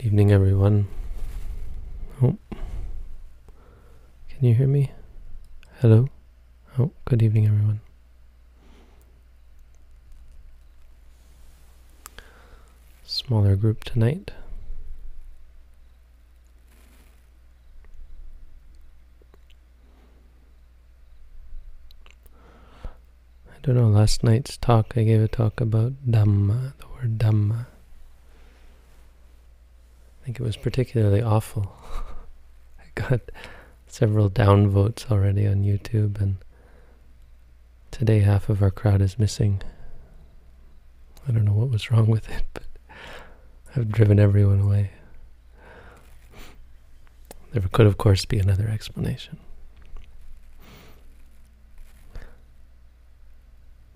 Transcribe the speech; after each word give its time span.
Good 0.00 0.06
evening, 0.06 0.32
everyone. 0.32 0.88
Oh, 2.22 2.38
can 4.30 4.48
you 4.48 4.54
hear 4.54 4.66
me? 4.66 4.92
Hello? 5.80 6.08
Oh, 6.78 6.92
good 7.04 7.22
evening, 7.22 7.46
everyone. 7.46 7.82
Smaller 13.04 13.56
group 13.56 13.84
tonight. 13.84 14.30
I 22.46 23.58
don't 23.60 23.74
know, 23.74 23.88
last 23.88 24.24
night's 24.24 24.56
talk, 24.56 24.94
I 24.96 25.02
gave 25.02 25.20
a 25.20 25.28
talk 25.28 25.60
about 25.60 25.92
Dhamma, 26.10 26.72
the 26.78 26.86
word 26.88 27.18
Dhamma. 27.18 27.66
I 30.20 30.24
think 30.24 30.38
it 30.38 30.42
was 30.42 30.56
particularly 30.56 31.22
awful. 31.22 31.72
I 32.78 32.84
got 32.94 33.20
several 33.86 34.28
downvotes 34.30 35.10
already 35.10 35.46
on 35.46 35.64
YouTube, 35.64 36.20
and 36.20 36.36
today 37.90 38.20
half 38.20 38.48
of 38.48 38.62
our 38.62 38.70
crowd 38.70 39.00
is 39.00 39.18
missing. 39.18 39.62
I 41.26 41.32
don't 41.32 41.44
know 41.44 41.52
what 41.52 41.70
was 41.70 41.90
wrong 41.90 42.06
with 42.06 42.28
it, 42.30 42.44
but 42.54 42.64
I've 43.74 43.90
driven 43.90 44.18
everyone 44.18 44.60
away. 44.60 44.90
There 47.52 47.62
could, 47.72 47.86
of 47.86 47.98
course, 47.98 48.24
be 48.24 48.38
another 48.38 48.68
explanation. 48.68 49.38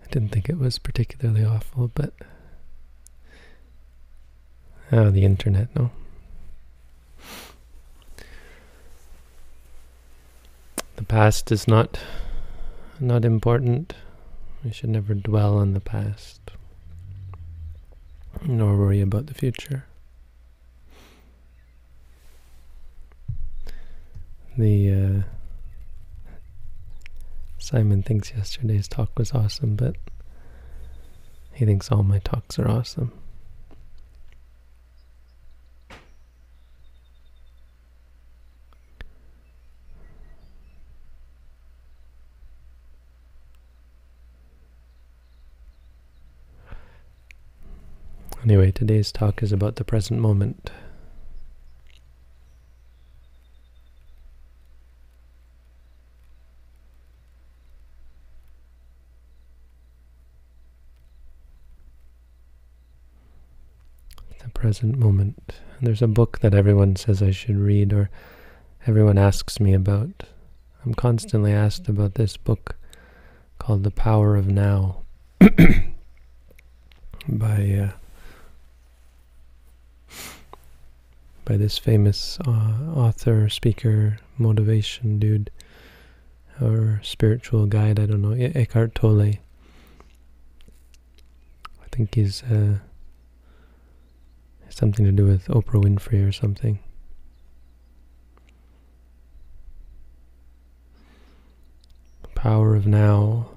I 0.02 0.06
didn't 0.10 0.30
think 0.30 0.48
it 0.48 0.58
was 0.58 0.78
particularly 0.78 1.44
awful, 1.44 1.88
but. 1.94 2.14
Oh, 4.92 5.10
the 5.10 5.24
internet, 5.24 5.74
no. 5.74 5.90
The 11.04 11.08
past 11.08 11.52
is 11.52 11.68
not 11.68 12.00
not 12.98 13.26
important. 13.26 13.92
We 14.64 14.72
should 14.72 14.88
never 14.88 15.12
dwell 15.12 15.58
on 15.58 15.74
the 15.74 15.80
past, 15.80 16.40
nor 18.42 18.74
worry 18.78 19.02
about 19.02 19.26
the 19.26 19.34
future. 19.34 19.84
The 24.56 24.94
uh, 24.94 25.22
Simon 27.58 28.02
thinks 28.02 28.32
yesterday's 28.34 28.88
talk 28.88 29.18
was 29.18 29.32
awesome, 29.32 29.76
but 29.76 29.96
he 31.52 31.66
thinks 31.66 31.92
all 31.92 32.02
my 32.02 32.20
talks 32.20 32.58
are 32.58 32.66
awesome. 32.66 33.12
Anyway, 48.44 48.70
today's 48.70 49.10
talk 49.10 49.42
is 49.42 49.52
about 49.52 49.76
the 49.76 49.84
present 49.84 50.20
moment. 50.20 50.70
The 64.40 64.50
present 64.50 64.98
moment. 64.98 65.54
There's 65.80 66.02
a 66.02 66.06
book 66.06 66.40
that 66.40 66.52
everyone 66.52 66.96
says 66.96 67.22
I 67.22 67.30
should 67.30 67.56
read, 67.56 67.94
or 67.94 68.10
everyone 68.86 69.16
asks 69.16 69.58
me 69.58 69.72
about. 69.72 70.24
I'm 70.84 70.92
constantly 70.92 71.52
asked 71.54 71.88
about 71.88 72.16
this 72.16 72.36
book 72.36 72.76
called 73.58 73.84
The 73.84 73.90
Power 73.90 74.36
of 74.36 74.48
Now 74.48 75.04
by. 77.26 77.88
Uh, 77.88 77.92
by 81.44 81.56
this 81.56 81.78
famous 81.78 82.38
uh, 82.46 82.92
author, 82.94 83.48
speaker, 83.48 84.18
motivation 84.38 85.18
dude, 85.18 85.50
or 86.60 87.00
spiritual 87.02 87.66
guide, 87.66 87.98
I 87.98 88.06
don't 88.06 88.22
know, 88.22 88.32
Eckhart 88.32 88.94
Tolle. 88.94 89.20
I 89.22 89.40
think 91.92 92.14
he's 92.14 92.42
uh, 92.44 92.78
something 94.68 95.04
to 95.04 95.12
do 95.12 95.26
with 95.26 95.46
Oprah 95.48 95.82
Winfrey 95.82 96.26
or 96.26 96.32
something. 96.32 96.78
Power 102.34 102.74
of 102.74 102.86
Now. 102.86 103.48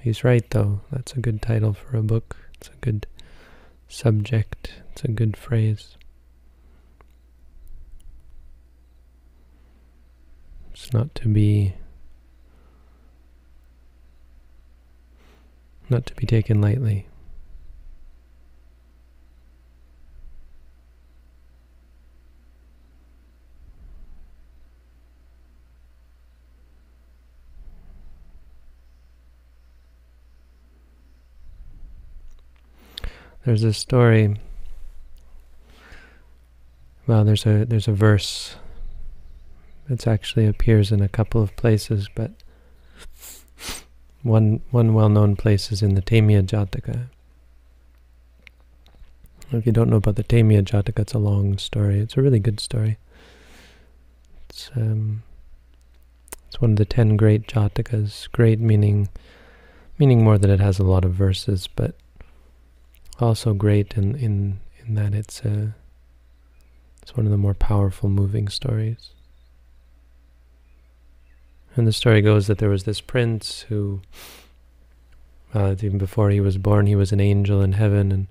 He's 0.00 0.24
right, 0.24 0.48
though. 0.50 0.80
That's 0.92 1.12
a 1.14 1.20
good 1.20 1.40
title 1.40 1.72
for 1.72 1.96
a 1.96 2.02
book. 2.02 2.36
It's 2.54 2.68
a 2.68 2.76
good 2.82 3.06
subject. 3.88 4.74
It's 4.92 5.04
a 5.04 5.08
good 5.08 5.36
phrase. 5.36 5.96
It's 10.74 10.92
not 10.92 11.14
to 11.14 11.28
be 11.28 11.72
not 15.88 16.04
to 16.06 16.14
be 16.14 16.26
taken 16.26 16.60
lightly. 16.60 17.06
There's 33.44 33.62
a 33.62 33.72
story. 33.72 34.40
Well, 37.06 37.24
there's 37.24 37.46
a 37.46 37.64
there's 37.64 37.86
a 37.86 37.92
verse 37.92 38.56
it 39.88 40.06
actually 40.06 40.46
appears 40.46 40.90
in 40.90 41.00
a 41.02 41.08
couple 41.08 41.42
of 41.42 41.54
places, 41.56 42.08
but 42.14 42.32
one 44.22 44.60
one 44.70 44.94
well-known 44.94 45.36
place 45.36 45.70
is 45.70 45.82
in 45.82 45.94
the 45.94 46.02
Temiya 46.02 46.42
Jataka. 46.42 47.08
If 49.52 49.66
you 49.66 49.72
don't 49.72 49.90
know 49.90 49.96
about 49.96 50.16
the 50.16 50.24
Temiya 50.24 50.62
Jataka, 50.62 51.00
it's 51.00 51.12
a 51.12 51.18
long 51.18 51.58
story. 51.58 52.00
It's 52.00 52.16
a 52.16 52.22
really 52.22 52.40
good 52.40 52.60
story. 52.60 52.98
It's 54.48 54.70
um, 54.74 55.22
it's 56.48 56.60
one 56.60 56.72
of 56.72 56.76
the 56.76 56.84
ten 56.84 57.16
great 57.16 57.46
Jatakas. 57.46 58.30
Great 58.32 58.60
meaning 58.60 59.08
meaning 59.98 60.24
more 60.24 60.38
that 60.38 60.50
it 60.50 60.60
has 60.60 60.78
a 60.78 60.84
lot 60.84 61.04
of 61.04 61.12
verses, 61.12 61.68
but 61.68 61.94
also 63.20 63.52
great 63.52 63.94
in 63.94 64.16
in 64.16 64.60
in 64.86 64.94
that 64.94 65.14
it's 65.14 65.42
a 65.42 65.74
it's 67.02 67.14
one 67.14 67.26
of 67.26 67.32
the 67.32 67.38
more 67.38 67.54
powerful, 67.54 68.08
moving 68.08 68.48
stories. 68.48 69.10
And 71.76 71.86
the 71.86 71.92
story 71.92 72.22
goes 72.22 72.46
that 72.46 72.58
there 72.58 72.68
was 72.68 72.84
this 72.84 73.00
prince 73.00 73.62
who, 73.62 74.00
uh, 75.52 75.74
even 75.80 75.98
before 75.98 76.30
he 76.30 76.40
was 76.40 76.56
born, 76.56 76.86
he 76.86 76.94
was 76.94 77.12
an 77.12 77.20
angel 77.20 77.60
in 77.62 77.72
heaven, 77.72 78.12
and 78.12 78.26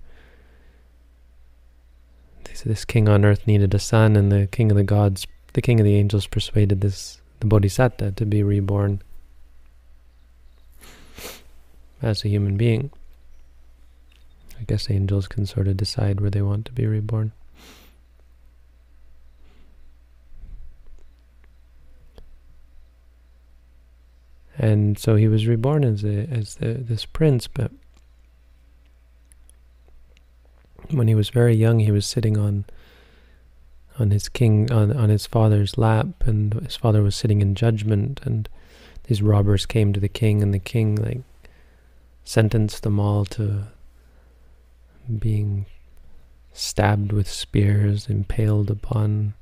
this 2.66 2.86
king 2.86 3.09
on 3.09 3.26
earth 3.26 3.46
needed 3.46 3.74
a 3.74 3.80
son, 3.80 4.16
and 4.16 4.32
the 4.32 4.47
king 4.47 4.72
of 4.72 4.78
the 4.78 4.84
gods, 4.84 5.28
the 5.53 5.62
king 5.62 5.79
of 5.79 5.84
the 5.84 5.96
angels, 5.96 6.28
persuaded 6.28 6.82
this 6.82 7.20
the 7.40 7.47
bodhisattva 7.47 8.14
to 8.14 8.26
be 8.26 8.41
reborn 8.41 9.02
as 12.02 12.23
a 12.23 12.29
human 12.29 12.56
being. 12.56 12.90
I 14.59 14.64
guess 14.64 14.90
angels 14.90 15.28
can 15.28 15.46
sort 15.46 15.67
of 15.67 15.76
decide 15.76 16.22
where 16.22 16.29
they 16.29 16.41
want 16.41 16.66
to 16.67 16.72
be 16.72 16.85
reborn. 16.85 17.34
And 24.58 24.97
so 24.97 25.16
he 25.16 25.28
was 25.28 25.47
reborn 25.47 25.84
as 25.84 26.03
a, 26.03 26.28
as 26.29 26.55
the, 26.55 26.73
this 26.73 27.05
prince. 27.05 27.47
But 27.47 27.72
when 30.91 31.08
he 31.08 31.16
was 31.16 31.29
very 31.29 31.55
young, 31.55 31.79
he 31.79 31.91
was 31.91 32.05
sitting 32.05 32.38
on 32.38 32.66
on 34.00 34.11
his 34.11 34.29
king 34.29 34.72
on 34.72 34.96
on 34.96 35.09
his 35.09 35.26
father's 35.26 35.78
lap, 35.78 36.26
and 36.26 36.53
his 36.53 36.76
father 36.76 37.02
was 37.02 37.16
sitting 37.16 37.41
in 37.41 37.55
judgment, 37.55 38.22
and 38.23 38.50
these 39.05 39.22
robbers 39.22 39.66
came 39.66 39.94
to 39.94 40.00
the 40.00 40.09
king, 40.09 40.41
and 40.41 40.53
the 40.53 40.59
king 40.59 40.96
like 40.96 41.22
sentenced 42.23 42.84
them 42.84 43.00
all 43.00 43.26
to 43.26 43.66
being 45.20 45.66
stabbed 46.53 47.11
with 47.11 47.28
spears, 47.28 48.08
impaled 48.08 48.70
upon 48.70 49.34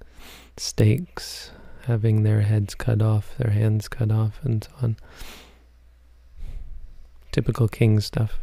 stakes, 0.57 1.51
having 1.85 2.23
their 2.23 2.41
heads 2.41 2.75
cut 2.75 3.01
off, 3.01 3.35
their 3.37 3.51
hands 3.51 3.87
cut 3.87 4.11
off, 4.11 4.39
and 4.43 4.63
so 4.63 4.69
on. 4.81 4.95
Typical 7.31 7.67
king 7.67 7.99
stuff. 7.99 8.39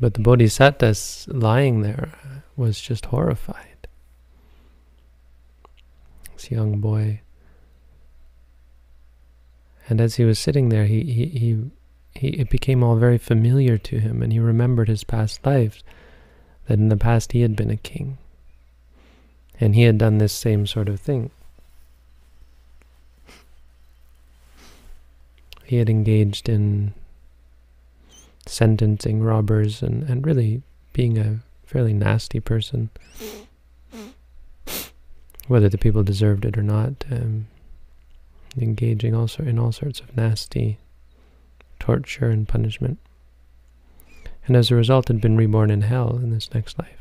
But 0.00 0.14
the 0.14 0.20
Bodhisattva 0.20 0.94
lying 1.26 1.82
there 1.82 2.12
was 2.56 2.80
just 2.80 3.06
horrified. 3.06 3.86
This 6.34 6.50
young 6.50 6.80
boy. 6.80 7.20
And 9.88 10.00
as 10.00 10.14
he 10.14 10.24
was 10.24 10.38
sitting 10.38 10.70
there, 10.70 10.86
he, 10.86 11.02
he, 11.02 11.26
he, 11.26 11.70
he, 12.14 12.28
it 12.28 12.48
became 12.48 12.82
all 12.82 12.96
very 12.96 13.18
familiar 13.18 13.76
to 13.76 13.98
him, 13.98 14.22
and 14.22 14.32
he 14.32 14.38
remembered 14.38 14.88
his 14.88 15.04
past 15.04 15.44
lives, 15.44 15.82
that 16.66 16.78
in 16.78 16.88
the 16.88 16.96
past 16.96 17.32
he 17.32 17.42
had 17.42 17.54
been 17.54 17.70
a 17.70 17.76
king. 17.76 18.16
And 19.60 19.74
he 19.74 19.82
had 19.82 19.98
done 19.98 20.18
this 20.18 20.32
same 20.32 20.66
sort 20.66 20.88
of 20.88 20.98
thing. 20.98 21.30
He 25.64 25.76
had 25.76 25.90
engaged 25.90 26.48
in 26.48 26.94
sentencing 28.46 29.22
robbers 29.22 29.82
and, 29.82 30.02
and 30.04 30.26
really 30.26 30.62
being 30.92 31.18
a 31.18 31.40
fairly 31.64 31.92
nasty 31.92 32.40
person. 32.40 32.90
Whether 35.46 35.68
the 35.68 35.78
people 35.78 36.02
deserved 36.02 36.44
it 36.44 36.56
or 36.56 36.62
not, 36.62 37.04
um, 37.10 37.46
engaging 38.58 39.14
also 39.14 39.42
in 39.44 39.58
all 39.58 39.72
sorts 39.72 40.00
of 40.00 40.16
nasty 40.16 40.78
torture 41.78 42.30
and 42.30 42.48
punishment. 42.48 42.98
And 44.46 44.56
as 44.56 44.70
a 44.70 44.74
result 44.74 45.08
had 45.08 45.20
been 45.20 45.36
reborn 45.36 45.70
in 45.70 45.82
hell 45.82 46.16
in 46.16 46.30
this 46.30 46.52
next 46.52 46.78
life. 46.78 46.99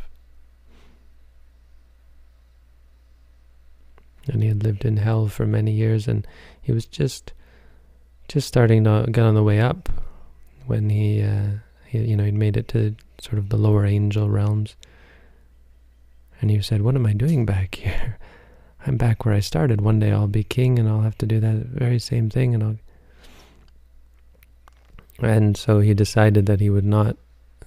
And 4.29 4.41
he 4.41 4.49
had 4.49 4.63
lived 4.63 4.85
in 4.85 4.97
hell 4.97 5.27
for 5.27 5.45
many 5.45 5.71
years 5.71 6.07
and 6.07 6.27
he 6.61 6.71
was 6.71 6.85
just 6.85 7.33
just 8.27 8.47
starting 8.47 8.83
to 8.83 9.07
get 9.11 9.25
on 9.25 9.33
the 9.33 9.43
way 9.43 9.59
up 9.59 9.89
when 10.67 10.89
he, 10.89 11.23
uh, 11.23 11.47
he 11.87 11.97
you 11.99 12.15
know, 12.15 12.23
he'd 12.23 12.35
made 12.35 12.55
it 12.55 12.67
to 12.67 12.95
sort 13.19 13.39
of 13.39 13.49
the 13.49 13.57
lower 13.57 13.85
angel 13.85 14.29
realms. 14.29 14.75
And 16.39 16.51
he 16.51 16.61
said, 16.61 16.83
what 16.83 16.93
am 16.95 17.07
I 17.07 17.13
doing 17.13 17.45
back 17.45 17.75
here? 17.75 18.19
I'm 18.85 18.97
back 18.97 19.25
where 19.25 19.33
I 19.33 19.39
started. 19.39 19.81
One 19.81 19.99
day 19.99 20.11
I'll 20.11 20.27
be 20.27 20.43
king 20.43 20.77
and 20.77 20.87
I'll 20.87 21.01
have 21.01 21.17
to 21.17 21.25
do 21.25 21.39
that 21.39 21.65
very 21.65 21.99
same 21.99 22.29
thing 22.29 22.53
and 22.53 22.63
I'll 22.63 22.77
and 25.21 25.57
so 25.57 25.79
he 25.79 25.93
decided 25.93 26.45
that 26.45 26.61
he 26.61 26.69
would 26.69 26.85
not 26.85 27.17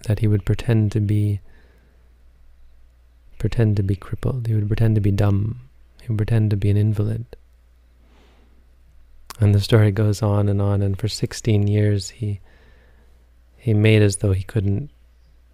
that 0.06 0.20
he 0.20 0.26
would 0.26 0.44
pretend 0.44 0.91
to 0.93 1.00
be 1.00 1.41
pretend 3.38 3.76
to 3.76 3.82
be 3.82 3.97
crippled. 3.97 4.47
He 4.47 4.55
would 4.55 4.69
pretend 4.69 4.94
to 4.94 5.00
be 5.00 5.11
dumb. 5.11 5.61
He 6.02 6.08
would 6.08 6.19
pretend 6.19 6.50
to 6.50 6.56
be 6.56 6.69
an 6.69 6.76
invalid. 6.76 7.25
And 9.40 9.54
the 9.54 9.60
story 9.60 9.90
goes 9.90 10.20
on 10.20 10.49
and 10.49 10.60
on 10.60 10.82
and 10.82 10.99
for 10.99 11.08
16 11.08 11.66
years 11.66 12.10
he 12.10 12.40
he 13.56 13.72
made 13.72 14.02
as 14.02 14.16
though 14.16 14.32
he 14.32 14.43
couldn't 14.43 14.90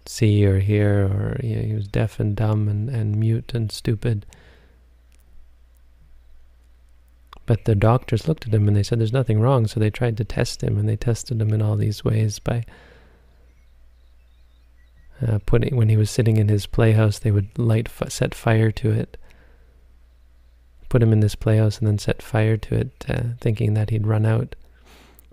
see 0.05 0.43
or 0.45 0.59
hear 0.59 1.05
or 1.05 1.39
he 1.41 1.73
was 1.73 1.87
deaf 1.87 2.19
and 2.19 2.35
dumb 2.35 2.67
and, 2.67 2.89
and 2.89 3.15
mute 3.15 3.51
and 3.53 3.71
stupid. 3.71 4.25
But 7.45 7.65
the 7.65 7.75
doctors 7.75 8.27
looked 8.27 8.47
at 8.47 8.53
him 8.53 8.67
and 8.67 8.75
they 8.75 8.83
said 8.83 8.99
there's 8.99 9.13
nothing 9.13 9.39
wrong, 9.39 9.67
so 9.67 9.79
they 9.79 9.89
tried 9.89 10.17
to 10.17 10.23
test 10.23 10.63
him, 10.63 10.77
and 10.77 10.87
they 10.87 10.95
tested 10.95 11.41
him 11.41 11.51
in 11.51 11.63
all 11.63 11.75
these 11.75 12.03
ways 12.03 12.37
by 12.37 12.63
uh, 15.25 15.39
putting 15.45 15.75
when 15.75 15.89
he 15.89 15.97
was 15.97 16.09
sitting 16.09 16.37
in 16.37 16.47
his 16.47 16.65
playhouse, 16.65 17.19
they 17.19 17.31
would 17.31 17.57
light 17.57 17.89
set 18.07 18.33
fire 18.33 18.71
to 18.71 18.91
it, 18.91 19.17
put 20.89 21.01
him 21.03 21.13
in 21.13 21.19
this 21.19 21.35
playhouse, 21.35 21.77
and 21.77 21.87
then 21.87 21.97
set 21.97 22.21
fire 22.21 22.57
to 22.57 22.75
it, 22.75 23.05
uh, 23.07 23.21
thinking 23.39 23.73
that 23.75 23.89
he'd 23.89 24.07
run 24.07 24.25
out. 24.25 24.55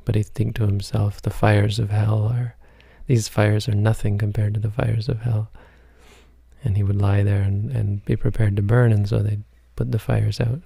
But 0.04 0.14
he'd 0.14 0.26
think 0.26 0.54
to 0.56 0.66
himself, 0.66 1.20
the 1.20 1.30
fires 1.30 1.78
of 1.78 1.90
hell 1.90 2.28
are 2.28 2.56
these 3.06 3.28
fires 3.28 3.68
are 3.68 3.74
nothing 3.74 4.18
compared 4.18 4.54
to 4.54 4.60
the 4.60 4.70
fires 4.70 5.08
of 5.08 5.22
hell. 5.22 5.50
And 6.64 6.76
he 6.76 6.82
would 6.82 7.00
lie 7.00 7.22
there 7.22 7.42
and, 7.42 7.70
and 7.70 8.04
be 8.04 8.16
prepared 8.16 8.56
to 8.56 8.62
burn, 8.62 8.92
and 8.92 9.08
so 9.08 9.18
they'd 9.18 9.44
put 9.76 9.92
the 9.92 9.98
fires 9.98 10.40
out. 10.40 10.60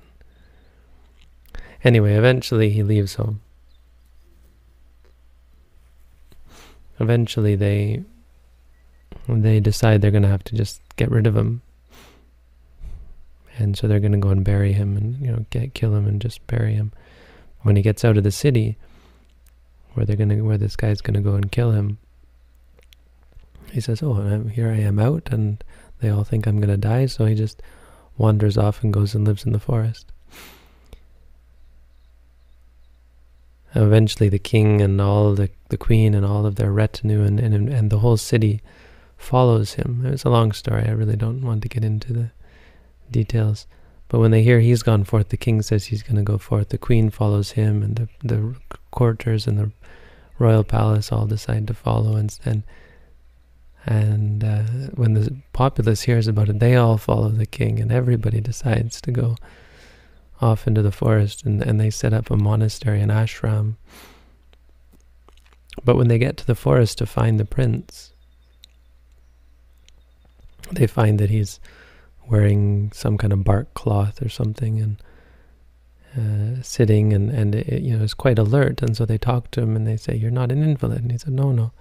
Anyway, 1.84 2.14
eventually 2.14 2.70
he 2.70 2.82
leaves 2.82 3.14
home. 3.14 3.40
Eventually 6.98 7.56
they 7.56 8.04
they 9.28 9.60
decide 9.60 10.00
they're 10.00 10.10
going 10.10 10.22
to 10.22 10.28
have 10.28 10.44
to 10.44 10.54
just 10.54 10.80
get 10.96 11.10
rid 11.10 11.26
of 11.26 11.36
him. 11.36 11.62
And 13.60 13.76
so 13.76 13.86
they're 13.86 14.00
going 14.00 14.12
to 14.12 14.18
go 14.18 14.30
and 14.30 14.42
bury 14.42 14.72
him 14.72 14.96
and 14.96 15.20
you 15.20 15.30
know 15.30 15.44
get 15.50 15.74
kill 15.74 15.94
him 15.94 16.06
and 16.06 16.20
just 16.20 16.44
bury 16.46 16.74
him. 16.74 16.92
When 17.60 17.76
he 17.76 17.82
gets 17.82 18.04
out 18.04 18.16
of 18.16 18.24
the 18.24 18.30
city 18.30 18.78
where 19.92 20.06
they're 20.06 20.16
going 20.16 20.30
to 20.30 20.40
where 20.40 20.56
this 20.56 20.76
guy's 20.76 21.02
going 21.02 21.14
to 21.14 21.20
go 21.20 21.34
and 21.34 21.52
kill 21.52 21.72
him, 21.72 21.98
he 23.70 23.80
says, 23.80 24.02
"Oh, 24.02 24.14
I'm, 24.14 24.48
here 24.48 24.70
I 24.70 24.78
am 24.78 24.98
out 24.98 25.28
and 25.30 25.62
they 26.00 26.08
all 26.08 26.24
think 26.24 26.46
I'm 26.46 26.56
going 26.56 26.70
to 26.70 26.78
die." 26.78 27.06
So 27.06 27.26
he 27.26 27.34
just 27.34 27.62
wanders 28.16 28.56
off 28.56 28.82
and 28.82 28.92
goes 28.92 29.14
and 29.14 29.26
lives 29.26 29.44
in 29.44 29.52
the 29.52 29.60
forest. 29.60 30.06
Eventually, 33.74 34.30
the 34.30 34.38
king 34.38 34.80
and 34.80 35.00
all 35.00 35.34
the 35.34 35.50
the 35.68 35.76
queen 35.76 36.14
and 36.14 36.24
all 36.24 36.46
of 36.46 36.56
their 36.56 36.72
retinue 36.72 37.22
and 37.22 37.38
and 37.38 37.68
and 37.68 37.90
the 37.90 37.98
whole 37.98 38.16
city 38.16 38.62
follows 39.18 39.74
him. 39.74 40.02
It's 40.06 40.24
a 40.24 40.30
long 40.30 40.52
story. 40.52 40.86
I 40.86 40.92
really 40.92 41.16
don't 41.16 41.42
want 41.42 41.62
to 41.62 41.68
get 41.68 41.84
into 41.84 42.14
the 42.14 42.30
details. 43.10 43.66
But 44.08 44.18
when 44.18 44.30
they 44.30 44.42
hear 44.42 44.60
he's 44.60 44.82
gone 44.82 45.04
forth, 45.04 45.28
the 45.28 45.36
king 45.36 45.62
says 45.62 45.86
he's 45.86 46.02
going 46.02 46.16
to 46.16 46.22
go 46.22 46.38
forth. 46.38 46.70
The 46.70 46.78
queen 46.78 47.10
follows 47.10 47.52
him, 47.52 47.82
and 47.82 47.96
the 47.96 48.08
the 48.22 48.56
courtiers 48.90 49.46
in 49.46 49.56
the 49.56 49.70
royal 50.38 50.64
palace 50.64 51.12
all 51.12 51.26
decide 51.26 51.66
to 51.68 51.74
follow. 51.74 52.16
And 52.16 52.36
and 52.44 52.62
and 53.86 54.44
uh, 54.44 54.62
when 54.94 55.14
the 55.14 55.36
populace 55.52 56.02
hears 56.02 56.26
about 56.26 56.48
it, 56.48 56.58
they 56.58 56.76
all 56.76 56.98
follow 56.98 57.28
the 57.28 57.46
king, 57.46 57.78
and 57.80 57.92
everybody 57.92 58.40
decides 58.40 59.00
to 59.02 59.12
go 59.12 59.36
off 60.40 60.66
into 60.66 60.82
the 60.82 60.92
forest 60.92 61.44
and, 61.44 61.62
and 61.62 61.80
they 61.80 61.90
set 61.90 62.12
up 62.12 62.30
a 62.30 62.36
monastery, 62.36 63.00
an 63.00 63.10
ashram. 63.10 63.76
But 65.84 65.96
when 65.96 66.08
they 66.08 66.18
get 66.18 66.36
to 66.38 66.46
the 66.46 66.54
forest 66.54 66.98
to 66.98 67.06
find 67.06 67.38
the 67.38 67.44
prince, 67.44 68.12
they 70.72 70.86
find 70.86 71.18
that 71.20 71.30
he's 71.30 71.60
wearing 72.30 72.90
some 72.92 73.18
kind 73.18 73.32
of 73.32 73.44
bark 73.44 73.72
cloth 73.74 74.22
or 74.22 74.28
something 74.28 74.80
and 74.80 75.02
uh, 76.16 76.62
sitting 76.62 77.12
and, 77.12 77.30
and 77.30 77.54
it, 77.54 77.82
you 77.82 77.96
know, 77.96 78.04
is 78.04 78.14
quite 78.14 78.38
alert. 78.38 78.82
And 78.82 78.96
so 78.96 79.04
they 79.04 79.18
talk 79.18 79.50
to 79.52 79.60
him 79.60 79.76
and 79.76 79.86
they 79.86 79.96
say, 79.96 80.14
you're 80.14 80.30
not 80.30 80.52
an 80.52 80.62
invalid. 80.62 81.02
And 81.02 81.12
he 81.12 81.18
said, 81.18 81.32
no, 81.32 81.52
no. 81.52 81.72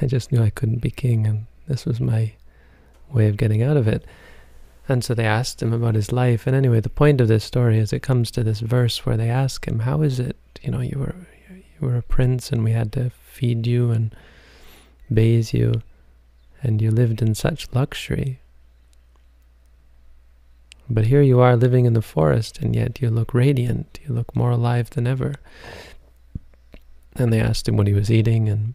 I 0.00 0.06
just 0.06 0.30
knew 0.30 0.42
I 0.42 0.50
couldn't 0.50 0.80
be 0.80 0.90
king 0.90 1.26
and 1.26 1.46
this 1.66 1.84
was 1.84 2.00
my 2.00 2.32
way 3.12 3.28
of 3.28 3.36
getting 3.36 3.62
out 3.62 3.76
of 3.76 3.86
it. 3.88 4.04
And 4.88 5.04
so 5.04 5.14
they 5.14 5.26
asked 5.26 5.62
him 5.62 5.72
about 5.72 5.94
his 5.94 6.12
life. 6.12 6.46
And 6.46 6.56
anyway, 6.56 6.80
the 6.80 6.88
point 6.88 7.20
of 7.20 7.28
this 7.28 7.44
story 7.44 7.78
is 7.78 7.92
it 7.92 8.02
comes 8.02 8.30
to 8.32 8.42
this 8.42 8.60
verse 8.60 9.04
where 9.04 9.18
they 9.18 9.28
ask 9.28 9.68
him, 9.68 9.80
"How 9.80 10.00
is 10.00 10.18
it? 10.18 10.36
You 10.62 10.70
know, 10.70 10.80
you 10.80 10.98
were 10.98 11.14
you 11.50 11.86
were 11.86 11.96
a 11.96 12.02
prince, 12.02 12.50
and 12.50 12.64
we 12.64 12.72
had 12.72 12.90
to 12.92 13.10
feed 13.10 13.66
you 13.66 13.90
and 13.90 14.14
bathe 15.12 15.52
you, 15.52 15.82
and 16.62 16.80
you 16.80 16.90
lived 16.90 17.20
in 17.20 17.34
such 17.34 17.68
luxury. 17.74 18.40
But 20.90 21.06
here 21.06 21.22
you 21.22 21.40
are 21.40 21.56
living 21.56 21.84
in 21.84 21.92
the 21.92 22.02
forest, 22.02 22.58
and 22.60 22.74
yet 22.74 23.00
you 23.00 23.10
look 23.10 23.34
radiant. 23.34 23.98
You 24.06 24.14
look 24.14 24.34
more 24.34 24.50
alive 24.50 24.90
than 24.90 25.06
ever." 25.06 25.34
And 27.16 27.32
they 27.32 27.40
asked 27.40 27.68
him 27.68 27.76
what 27.76 27.86
he 27.86 27.94
was 27.94 28.10
eating, 28.10 28.48
and 28.48 28.74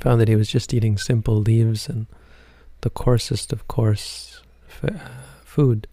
found 0.00 0.20
that 0.20 0.28
he 0.28 0.36
was 0.36 0.48
just 0.48 0.74
eating 0.74 0.98
simple 0.98 1.36
leaves 1.36 1.88
and 1.88 2.06
the 2.80 2.90
coarsest 2.90 3.52
of 3.52 3.68
coarse 3.68 4.42
uh, 4.82 4.98
food. 5.44 5.86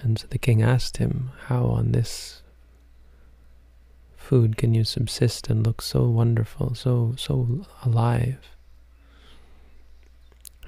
And 0.00 0.18
so 0.18 0.26
the 0.28 0.38
king 0.38 0.62
asked 0.62 0.98
him, 0.98 1.30
How 1.46 1.64
on 1.64 1.92
this 1.92 2.42
food 4.16 4.56
can 4.56 4.74
you 4.74 4.84
subsist 4.84 5.48
and 5.48 5.66
look 5.66 5.80
so 5.80 6.04
wonderful, 6.08 6.74
so 6.74 7.14
so 7.16 7.66
alive? 7.84 8.53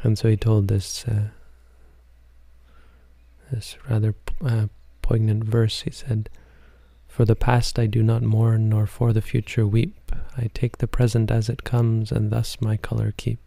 And 0.07 0.17
so 0.17 0.29
he 0.29 0.37
told 0.37 0.69
this 0.69 1.05
uh, 1.09 1.31
this 3.51 3.77
rather 3.91 4.15
uh, 4.41 4.69
poignant 5.03 5.43
verse. 5.43 5.81
He 5.83 5.91
said, 5.91 6.31
For 7.09 7.25
the 7.25 7.35
past 7.35 7.77
I 7.77 7.87
do 7.87 8.05
not 8.05 8.23
mourn, 8.23 8.69
nor 8.69 8.87
for 8.87 9.13
the 9.13 9.21
future 9.21 9.67
weep. 9.67 10.13
I 10.37 10.49
take 10.55 10.79
the 10.79 10.87
present 10.87 11.33
as 11.33 11.49
it 11.49 11.65
comes, 11.65 12.13
and 12.13 12.31
thus 12.31 12.61
my 12.61 12.77
color 12.77 13.15
keep. 13.17 13.46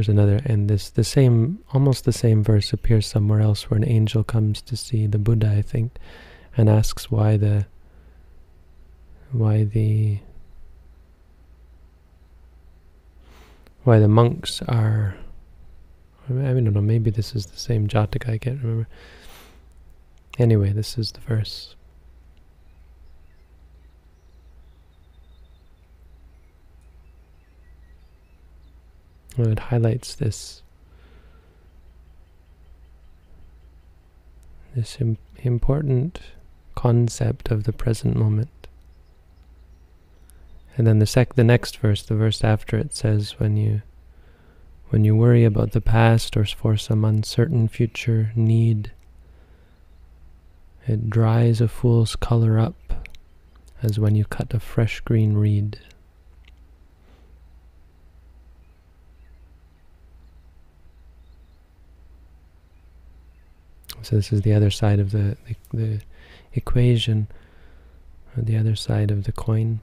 There's 0.00 0.08
another, 0.08 0.40
and 0.46 0.70
this 0.70 0.88
the 0.88 1.04
same, 1.04 1.58
almost 1.74 2.06
the 2.06 2.12
same 2.14 2.42
verse 2.42 2.72
appears 2.72 3.06
somewhere 3.06 3.42
else, 3.42 3.68
where 3.68 3.76
an 3.76 3.86
angel 3.86 4.24
comes 4.24 4.62
to 4.62 4.74
see 4.74 5.06
the 5.06 5.18
Buddha, 5.18 5.54
I 5.54 5.60
think, 5.60 5.98
and 6.56 6.70
asks 6.70 7.10
why 7.10 7.36
the 7.36 7.66
why 9.30 9.64
the 9.64 10.20
why 13.84 13.98
the 13.98 14.08
monks 14.08 14.62
are 14.62 15.16
I 16.30 16.32
mean, 16.32 16.46
I 16.46 16.54
don't 16.54 16.72
know, 16.72 16.80
maybe 16.80 17.10
this 17.10 17.34
is 17.34 17.44
the 17.44 17.58
same 17.58 17.86
Jataka, 17.86 18.30
I 18.30 18.38
can't 18.38 18.62
remember. 18.62 18.88
Anyway, 20.38 20.72
this 20.72 20.96
is 20.96 21.12
the 21.12 21.20
verse. 21.20 21.76
It 29.38 29.58
highlights 29.58 30.14
this 30.14 30.62
this 34.74 34.98
Im 35.00 35.18
important 35.42 36.20
concept 36.74 37.50
of 37.50 37.64
the 37.64 37.72
present 37.72 38.16
moment. 38.16 38.68
And 40.76 40.86
then 40.86 40.98
the 40.98 41.06
sec 41.06 41.34
the 41.34 41.44
next 41.44 41.78
verse, 41.78 42.02
the 42.02 42.14
verse 42.14 42.44
after 42.44 42.76
it 42.78 42.94
says 42.94 43.38
when 43.38 43.56
you 43.56 43.82
when 44.88 45.04
you 45.04 45.14
worry 45.14 45.44
about 45.44 45.72
the 45.72 45.80
past 45.80 46.36
or 46.36 46.44
for 46.44 46.76
some 46.76 47.04
uncertain 47.04 47.68
future 47.68 48.32
need, 48.34 48.90
it 50.86 51.08
dries 51.08 51.60
a 51.60 51.68
fool's 51.68 52.16
color 52.16 52.58
up 52.58 53.08
as 53.82 53.98
when 53.98 54.14
you 54.14 54.24
cut 54.24 54.52
a 54.52 54.60
fresh 54.60 55.00
green 55.00 55.34
reed. 55.34 55.78
So 64.02 64.16
this 64.16 64.32
is 64.32 64.42
the 64.42 64.54
other 64.54 64.70
side 64.70 64.98
of 64.98 65.10
the, 65.12 65.36
the, 65.46 65.56
the 65.76 66.00
equation, 66.54 67.28
or 68.36 68.42
the 68.42 68.56
other 68.56 68.76
side 68.76 69.10
of 69.10 69.24
the 69.24 69.32
coin. 69.32 69.80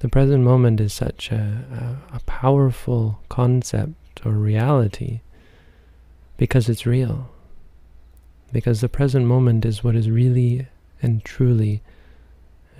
The 0.00 0.08
present 0.08 0.44
moment 0.44 0.80
is 0.80 0.92
such 0.92 1.30
a, 1.30 1.98
a, 2.12 2.16
a 2.16 2.20
powerful 2.26 3.20
concept 3.28 4.20
or 4.24 4.32
reality 4.32 5.20
because 6.36 6.68
it's 6.68 6.86
real. 6.86 7.30
Because 8.52 8.80
the 8.80 8.88
present 8.88 9.26
moment 9.26 9.64
is 9.64 9.82
what 9.82 9.96
is 9.96 10.10
really 10.10 10.66
and 11.00 11.24
truly 11.24 11.82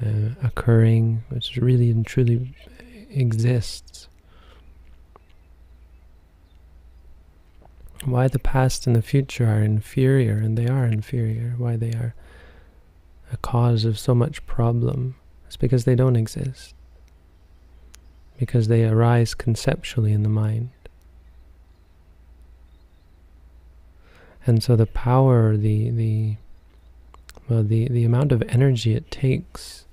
uh, 0.05 0.35
occurring, 0.43 1.25
which 1.29 1.57
really 1.57 1.91
and 1.91 2.07
truly 2.07 2.55
exists. 3.11 4.09
Why 8.05 8.29
the 8.29 8.39
past 8.39 8.87
and 8.87 8.95
the 8.95 9.03
future 9.03 9.47
are 9.47 9.63
inferior, 9.63 10.35
and 10.37 10.59
they 10.59 10.67
are 10.67 10.85
inferior, 10.87 11.55
why 11.57 11.77
they 11.77 11.93
are 11.93 12.15
a 13.33 13.37
cause 13.39 13.85
of 13.85 13.99
so 13.99 14.15
much 14.15 14.47
problem, 14.47 15.17
It's 15.47 15.57
because 15.57 15.85
they 15.85 15.95
don't 15.95 16.17
exist. 16.17 16.75
Because 18.39 18.69
they 18.69 18.85
arise 18.85 19.35
conceptually 19.35 20.13
in 20.13 20.23
the 20.23 20.29
mind. 20.29 20.71
And 24.47 24.63
so 24.63 24.77
the 24.77 24.87
power, 24.87 25.57
the 25.57 25.91
the 25.91 26.37
well, 27.49 27.63
the, 27.63 27.89
the 27.89 28.05
amount 28.05 28.33
of 28.33 28.43
energy 28.49 28.95
it 28.95 29.11
takes 29.11 29.85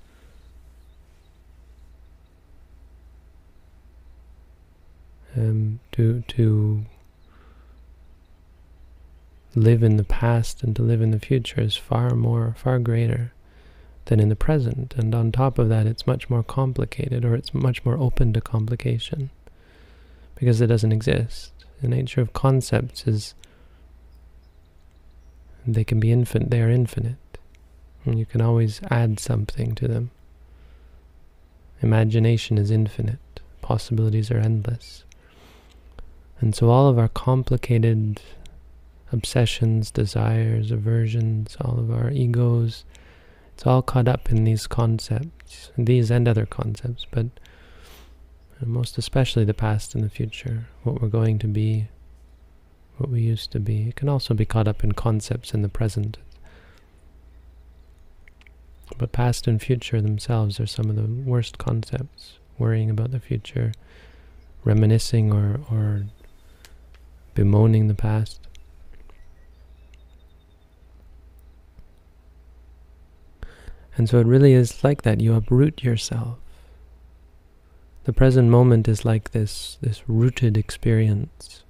um, 5.36 5.80
to 5.92 6.22
to 6.28 6.84
live 9.54 9.82
in 9.82 9.96
the 9.96 10.04
past 10.04 10.62
and 10.62 10.74
to 10.76 10.82
live 10.82 11.02
in 11.02 11.10
the 11.10 11.18
future 11.18 11.60
is 11.60 11.76
far 11.76 12.14
more, 12.14 12.54
far 12.56 12.78
greater 12.78 13.32
than 14.06 14.18
in 14.18 14.28
the 14.28 14.36
present. 14.36 14.94
And 14.96 15.14
on 15.14 15.30
top 15.30 15.58
of 15.58 15.68
that, 15.68 15.86
it's 15.86 16.06
much 16.06 16.30
more 16.30 16.42
complicated, 16.42 17.24
or 17.24 17.34
it's 17.34 17.54
much 17.54 17.84
more 17.84 17.98
open 17.98 18.32
to 18.32 18.40
complication, 18.40 19.30
because 20.34 20.60
it 20.60 20.68
doesn't 20.68 20.92
exist. 20.92 21.52
The 21.80 21.88
nature 21.88 22.20
of 22.20 22.32
concepts 22.32 23.06
is 23.06 23.34
they 25.66 25.84
can 25.84 26.00
be 26.00 26.10
infinite, 26.10 26.50
they 26.50 26.60
are 26.60 26.70
infinite. 26.70 27.16
And 28.04 28.18
you 28.18 28.26
can 28.26 28.40
always 28.40 28.80
add 28.90 29.20
something 29.20 29.76
to 29.76 29.86
them. 29.86 30.10
Imagination 31.82 32.58
is 32.58 32.70
infinite, 32.70 33.40
possibilities 33.60 34.30
are 34.30 34.38
endless. 34.38 35.04
And 36.40 36.54
so 36.54 36.70
all 36.70 36.88
of 36.88 36.98
our 36.98 37.08
complicated 37.08 38.20
obsessions, 39.12 39.90
desires, 39.90 40.70
aversions, 40.70 41.56
all 41.60 41.78
of 41.78 41.90
our 41.90 42.10
egos. 42.10 42.84
It's 43.54 43.66
all 43.66 43.82
caught 43.82 44.08
up 44.08 44.30
in 44.30 44.44
these 44.44 44.66
concepts, 44.66 45.70
these 45.76 46.10
and 46.10 46.26
other 46.26 46.46
concepts, 46.46 47.06
but 47.10 47.26
most 48.64 48.96
especially 48.98 49.44
the 49.44 49.54
past 49.54 49.94
and 49.94 50.04
the 50.04 50.08
future, 50.08 50.66
what 50.82 51.00
we're 51.00 51.08
going 51.08 51.38
to 51.40 51.48
be, 51.48 51.88
what 52.96 53.10
we 53.10 53.20
used 53.20 53.50
to 53.52 53.60
be. 53.60 53.88
It 53.88 53.96
can 53.96 54.08
also 54.08 54.34
be 54.34 54.44
caught 54.44 54.68
up 54.68 54.84
in 54.84 54.92
concepts 54.92 55.52
in 55.52 55.62
the 55.62 55.68
present. 55.68 56.18
But 58.98 59.12
past 59.12 59.46
and 59.46 59.60
future 59.60 60.00
themselves 60.00 60.60
are 60.60 60.66
some 60.66 60.90
of 60.90 60.96
the 60.96 61.02
worst 61.02 61.58
concepts. 61.58 62.38
Worrying 62.58 62.90
about 62.90 63.10
the 63.10 63.18
future, 63.18 63.72
reminiscing 64.62 65.32
or, 65.32 65.60
or 65.70 66.04
bemoaning 67.34 67.88
the 67.88 67.94
past. 67.94 68.46
And 73.96 74.08
so 74.08 74.18
it 74.18 74.26
really 74.26 74.52
is 74.52 74.82
like 74.82 75.02
that. 75.02 75.20
You 75.20 75.34
uproot 75.34 75.82
yourself. 75.82 76.38
The 78.04 78.12
present 78.12 78.48
moment 78.48 78.88
is 78.88 79.04
like 79.04 79.30
this, 79.30 79.78
this 79.80 80.02
rooted 80.08 80.56
experience 80.56 81.62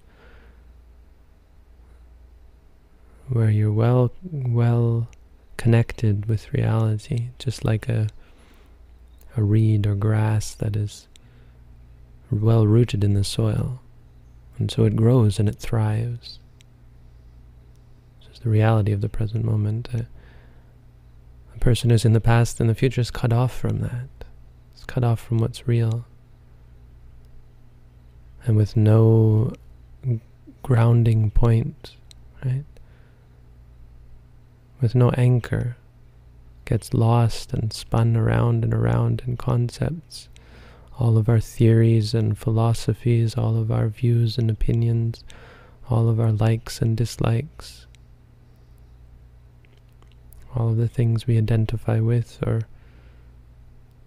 where 3.28 3.50
you're 3.50 3.72
well, 3.72 4.12
well 4.22 5.08
connected 5.56 6.26
with 6.26 6.52
reality, 6.52 7.28
just 7.38 7.64
like 7.64 7.88
a, 7.88 8.08
a 9.36 9.42
reed 9.42 9.86
or 9.86 9.94
grass 9.94 10.54
that 10.54 10.76
is 10.76 11.06
well 12.30 12.66
rooted 12.66 13.04
in 13.04 13.14
the 13.14 13.24
soil. 13.24 13.80
And 14.58 14.70
so 14.70 14.84
it 14.84 14.96
grows 14.96 15.38
and 15.38 15.48
it 15.48 15.56
thrives. 15.56 16.38
This 18.20 18.36
is 18.36 18.42
the 18.42 18.50
reality 18.50 18.92
of 18.92 19.00
the 19.00 19.08
present 19.08 19.44
moment. 19.44 19.88
Uh, 19.94 20.02
person 21.62 21.90
who's 21.90 22.04
in 22.04 22.12
the 22.12 22.20
past 22.20 22.58
and 22.58 22.68
the 22.68 22.74
future 22.74 23.00
is 23.00 23.12
cut 23.12 23.32
off 23.32 23.56
from 23.56 23.78
that. 23.78 24.08
It's 24.74 24.84
cut 24.84 25.04
off 25.04 25.20
from 25.20 25.38
what's 25.38 25.68
real. 25.68 26.04
And 28.44 28.56
with 28.56 28.76
no 28.76 29.52
grounding 30.64 31.30
point, 31.30 31.96
right? 32.44 32.64
With 34.80 34.96
no 34.96 35.10
anchor, 35.10 35.76
gets 36.64 36.92
lost 36.92 37.52
and 37.52 37.72
spun 37.72 38.16
around 38.16 38.64
and 38.64 38.74
around 38.74 39.22
in 39.24 39.36
concepts. 39.36 40.28
All 40.98 41.16
of 41.16 41.28
our 41.28 41.40
theories 41.40 42.12
and 42.12 42.36
philosophies, 42.36 43.36
all 43.36 43.56
of 43.56 43.70
our 43.70 43.86
views 43.86 44.36
and 44.36 44.50
opinions, 44.50 45.22
all 45.88 46.08
of 46.08 46.18
our 46.18 46.32
likes 46.32 46.82
and 46.82 46.96
dislikes 46.96 47.86
all 50.54 50.70
of 50.70 50.76
the 50.76 50.88
things 50.88 51.26
we 51.26 51.38
identify 51.38 52.00
with 52.00 52.38
or 52.46 52.62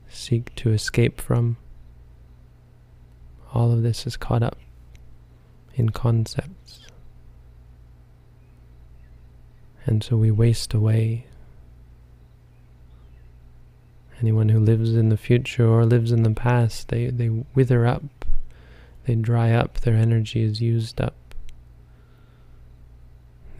seek 0.10 0.54
to 0.56 0.72
escape 0.72 1.20
from. 1.20 1.58
All 3.54 3.72
of 3.72 3.84
this 3.84 4.06
is 4.06 4.18
caught 4.18 4.44
up 4.44 4.58
in 5.76 5.90
concepts. 5.90 6.88
And 9.86 10.04
so 10.04 10.18
we 10.18 10.32
waste 10.32 10.74
away. 10.74 11.26
Anyone 14.22 14.50
who 14.50 14.60
lives 14.60 14.96
in 14.96 15.10
the 15.10 15.18
future 15.18 15.68
or 15.68 15.86
lives 15.86 16.12
in 16.12 16.24
the 16.24 16.32
past, 16.32 16.90
they, 16.90 17.08
they 17.08 17.30
wither 17.54 17.86
up, 17.86 18.04
they 19.06 19.16
dry 19.16 19.52
up, 19.52 19.82
their 19.82 19.96
energy 19.96 20.42
is 20.42 20.62
used 20.62 21.00
up. 21.02 21.16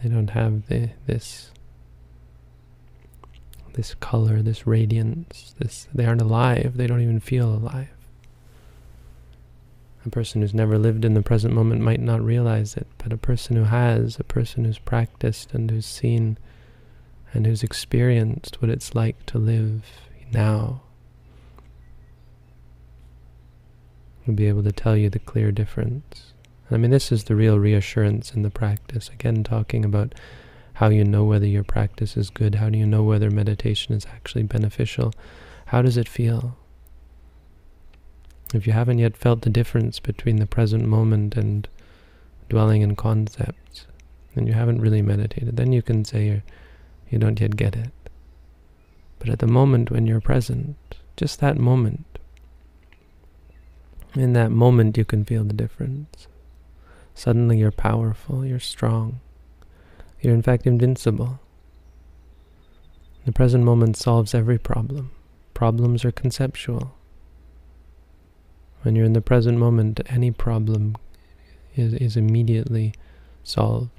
They 0.02 0.08
don't 0.08 0.30
have 0.30 0.66
the, 0.66 0.90
this 1.06 1.50
this 3.76 3.94
color, 3.94 4.42
this 4.42 4.66
radiance, 4.66 5.54
this 5.58 5.86
they 5.94 6.06
aren't 6.06 6.22
alive, 6.22 6.76
they 6.76 6.86
don't 6.86 7.02
even 7.02 7.20
feel 7.20 7.48
alive. 7.48 7.88
A 10.04 10.10
person 10.10 10.40
who's 10.40 10.54
never 10.54 10.78
lived 10.78 11.04
in 11.04 11.14
the 11.14 11.22
present 11.22 11.52
moment 11.52 11.82
might 11.82 12.00
not 12.00 12.22
realize 12.22 12.76
it, 12.76 12.86
but 12.98 13.12
a 13.12 13.18
person 13.18 13.56
who 13.56 13.64
has, 13.64 14.18
a 14.18 14.24
person 14.24 14.64
who's 14.64 14.78
practiced 14.78 15.52
and 15.52 15.70
who's 15.70 15.86
seen 15.86 16.38
and 17.34 17.46
who's 17.46 17.62
experienced 17.62 18.62
what 18.62 18.70
it's 18.70 18.94
like 18.94 19.26
to 19.26 19.38
live 19.38 19.84
now 20.32 20.80
will 24.26 24.34
be 24.34 24.48
able 24.48 24.62
to 24.62 24.72
tell 24.72 24.96
you 24.96 25.10
the 25.10 25.18
clear 25.18 25.52
difference. 25.52 26.32
I 26.70 26.76
mean, 26.78 26.90
this 26.90 27.12
is 27.12 27.24
the 27.24 27.36
real 27.36 27.58
reassurance 27.58 28.32
in 28.32 28.42
the 28.42 28.50
practice. 28.50 29.08
Again, 29.08 29.44
talking 29.44 29.84
about 29.84 30.14
how 30.76 30.90
you 30.90 31.04
know 31.04 31.24
whether 31.24 31.46
your 31.46 31.64
practice 31.64 32.18
is 32.18 32.28
good, 32.28 32.56
how 32.56 32.68
do 32.68 32.76
you 32.76 32.84
know 32.84 33.02
whether 33.02 33.30
meditation 33.30 33.94
is 33.94 34.04
actually 34.04 34.42
beneficial, 34.42 35.10
how 35.66 35.80
does 35.80 35.96
it 35.96 36.06
feel? 36.06 36.54
If 38.52 38.66
you 38.66 38.74
haven't 38.74 38.98
yet 38.98 39.16
felt 39.16 39.40
the 39.40 39.48
difference 39.48 40.00
between 40.00 40.36
the 40.36 40.44
present 40.44 40.86
moment 40.86 41.34
and 41.34 41.66
dwelling 42.50 42.82
in 42.82 42.94
concepts, 42.94 43.86
then 44.34 44.46
you 44.46 44.52
haven't 44.52 44.82
really 44.82 45.00
meditated. 45.00 45.56
Then 45.56 45.72
you 45.72 45.80
can 45.80 46.04
say 46.04 46.26
you're, 46.26 46.44
you 47.08 47.18
don't 47.18 47.40
yet 47.40 47.56
get 47.56 47.74
it. 47.74 47.90
But 49.18 49.30
at 49.30 49.38
the 49.38 49.46
moment 49.46 49.90
when 49.90 50.06
you're 50.06 50.20
present, 50.20 50.76
just 51.16 51.40
that 51.40 51.56
moment, 51.56 52.18
in 54.14 54.34
that 54.34 54.50
moment 54.50 54.98
you 54.98 55.06
can 55.06 55.24
feel 55.24 55.42
the 55.42 55.54
difference. 55.54 56.26
Suddenly 57.14 57.56
you're 57.56 57.72
powerful, 57.72 58.44
you're 58.44 58.60
strong. 58.60 59.20
You're 60.20 60.34
in 60.34 60.42
fact 60.42 60.66
invincible. 60.66 61.40
The 63.24 63.32
present 63.32 63.64
moment 63.64 63.96
solves 63.96 64.34
every 64.34 64.58
problem. 64.58 65.10
Problems 65.52 66.04
are 66.04 66.12
conceptual. 66.12 66.94
When 68.82 68.94
you're 68.94 69.04
in 69.04 69.14
the 69.14 69.20
present 69.20 69.58
moment, 69.58 70.00
any 70.08 70.30
problem 70.30 70.96
is, 71.74 71.94
is 71.94 72.16
immediately 72.16 72.94
solved. 73.42 73.90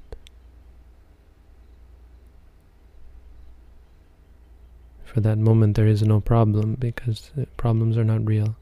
For 5.04 5.20
that 5.20 5.38
moment, 5.38 5.76
there 5.76 5.86
is 5.86 6.02
no 6.02 6.20
problem 6.20 6.74
because 6.74 7.30
problems 7.56 7.96
are 7.96 8.04
not 8.04 8.26
real. 8.26 8.56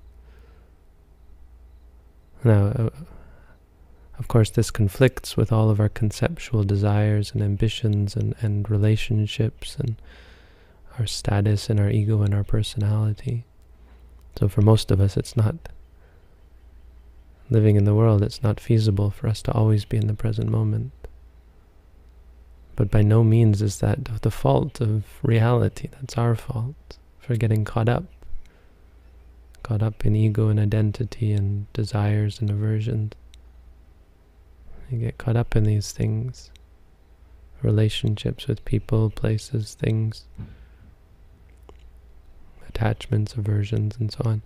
Now, 2.44 2.66
uh, 2.66 2.90
of 4.18 4.28
course, 4.28 4.50
this 4.50 4.70
conflicts 4.70 5.36
with 5.36 5.52
all 5.52 5.68
of 5.68 5.78
our 5.78 5.88
conceptual 5.88 6.64
desires 6.64 7.32
and 7.32 7.42
ambitions 7.42 8.16
and, 8.16 8.34
and 8.40 8.70
relationships 8.70 9.76
and 9.76 9.96
our 10.98 11.06
status 11.06 11.68
and 11.68 11.78
our 11.78 11.90
ego 11.90 12.22
and 12.22 12.34
our 12.34 12.44
personality. 12.44 13.44
So 14.38 14.48
for 14.48 14.62
most 14.62 14.90
of 14.90 15.00
us, 15.00 15.16
it's 15.16 15.36
not 15.36 15.56
living 17.50 17.76
in 17.76 17.84
the 17.84 17.94
world, 17.94 18.22
it's 18.22 18.42
not 18.42 18.58
feasible 18.58 19.10
for 19.10 19.28
us 19.28 19.42
to 19.42 19.52
always 19.52 19.84
be 19.84 19.98
in 19.98 20.06
the 20.06 20.14
present 20.14 20.50
moment. 20.50 20.92
But 22.74 22.90
by 22.90 23.02
no 23.02 23.22
means 23.22 23.62
is 23.62 23.78
that 23.80 24.04
the 24.22 24.30
fault 24.30 24.80
of 24.80 25.04
reality. 25.22 25.88
That's 25.92 26.18
our 26.18 26.34
fault 26.34 26.98
for 27.18 27.36
getting 27.36 27.64
caught 27.64 27.88
up. 27.88 28.04
Caught 29.62 29.82
up 29.82 30.04
in 30.04 30.14
ego 30.14 30.48
and 30.48 30.60
identity 30.60 31.32
and 31.32 31.72
desires 31.72 32.40
and 32.40 32.50
aversions. 32.50 33.12
You 34.90 34.98
get 34.98 35.18
caught 35.18 35.36
up 35.36 35.56
in 35.56 35.64
these 35.64 35.92
things. 35.92 36.50
Relationships 37.62 38.46
with 38.46 38.64
people, 38.64 39.10
places, 39.10 39.74
things. 39.74 40.24
Attachments, 42.68 43.34
aversions, 43.34 43.96
and 43.98 44.12
so 44.12 44.20
on. 44.24 44.42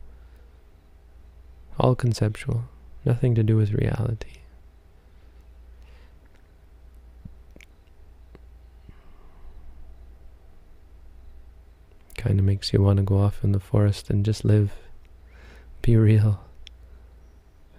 All 1.79 1.95
conceptual. 1.95 2.65
Nothing 3.05 3.35
to 3.35 3.43
do 3.43 3.57
with 3.57 3.73
reality. 3.73 4.33
Kind 12.17 12.39
of 12.39 12.45
makes 12.45 12.73
you 12.73 12.83
want 12.83 12.99
to 12.99 13.03
go 13.03 13.19
off 13.19 13.43
in 13.43 13.53
the 13.53 13.61
forest 13.61 14.11
and 14.11 14.25
just 14.25 14.45
live. 14.45 14.73
Be 15.83 15.97
real. 15.97 16.41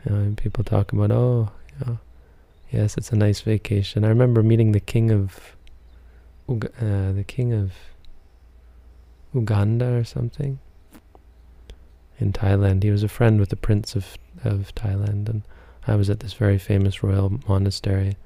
You 0.03 0.11
know, 0.11 0.21
and 0.21 0.37
people 0.37 0.63
talk 0.63 0.91
about, 0.91 1.11
oh, 1.11 1.51
you 1.79 1.85
know, 1.85 1.99
yes, 2.71 2.97
it's 2.97 3.11
a 3.11 3.15
nice 3.15 3.41
vacation. 3.41 4.03
I 4.03 4.09
remember 4.09 4.41
meeting 4.43 4.71
the 4.71 4.79
king 4.79 5.11
of, 5.11 5.55
uh, 6.49 7.11
the 7.11 7.25
king 7.27 7.53
of 7.53 7.71
Uganda 9.33 9.93
or 9.93 10.03
something 10.03 10.59
in 12.19 12.33
Thailand. 12.33 12.83
He 12.83 12.91
was 12.91 13.03
a 13.03 13.07
friend 13.07 13.39
with 13.39 13.49
the 13.49 13.55
prince 13.55 13.95
of 13.95 14.17
of 14.43 14.73
Thailand, 14.75 15.29
and 15.29 15.41
I 15.87 15.95
was 15.95 16.09
at 16.09 16.19
this 16.19 16.33
very 16.33 16.57
famous 16.57 17.03
royal 17.03 17.39
monastery. 17.47 18.17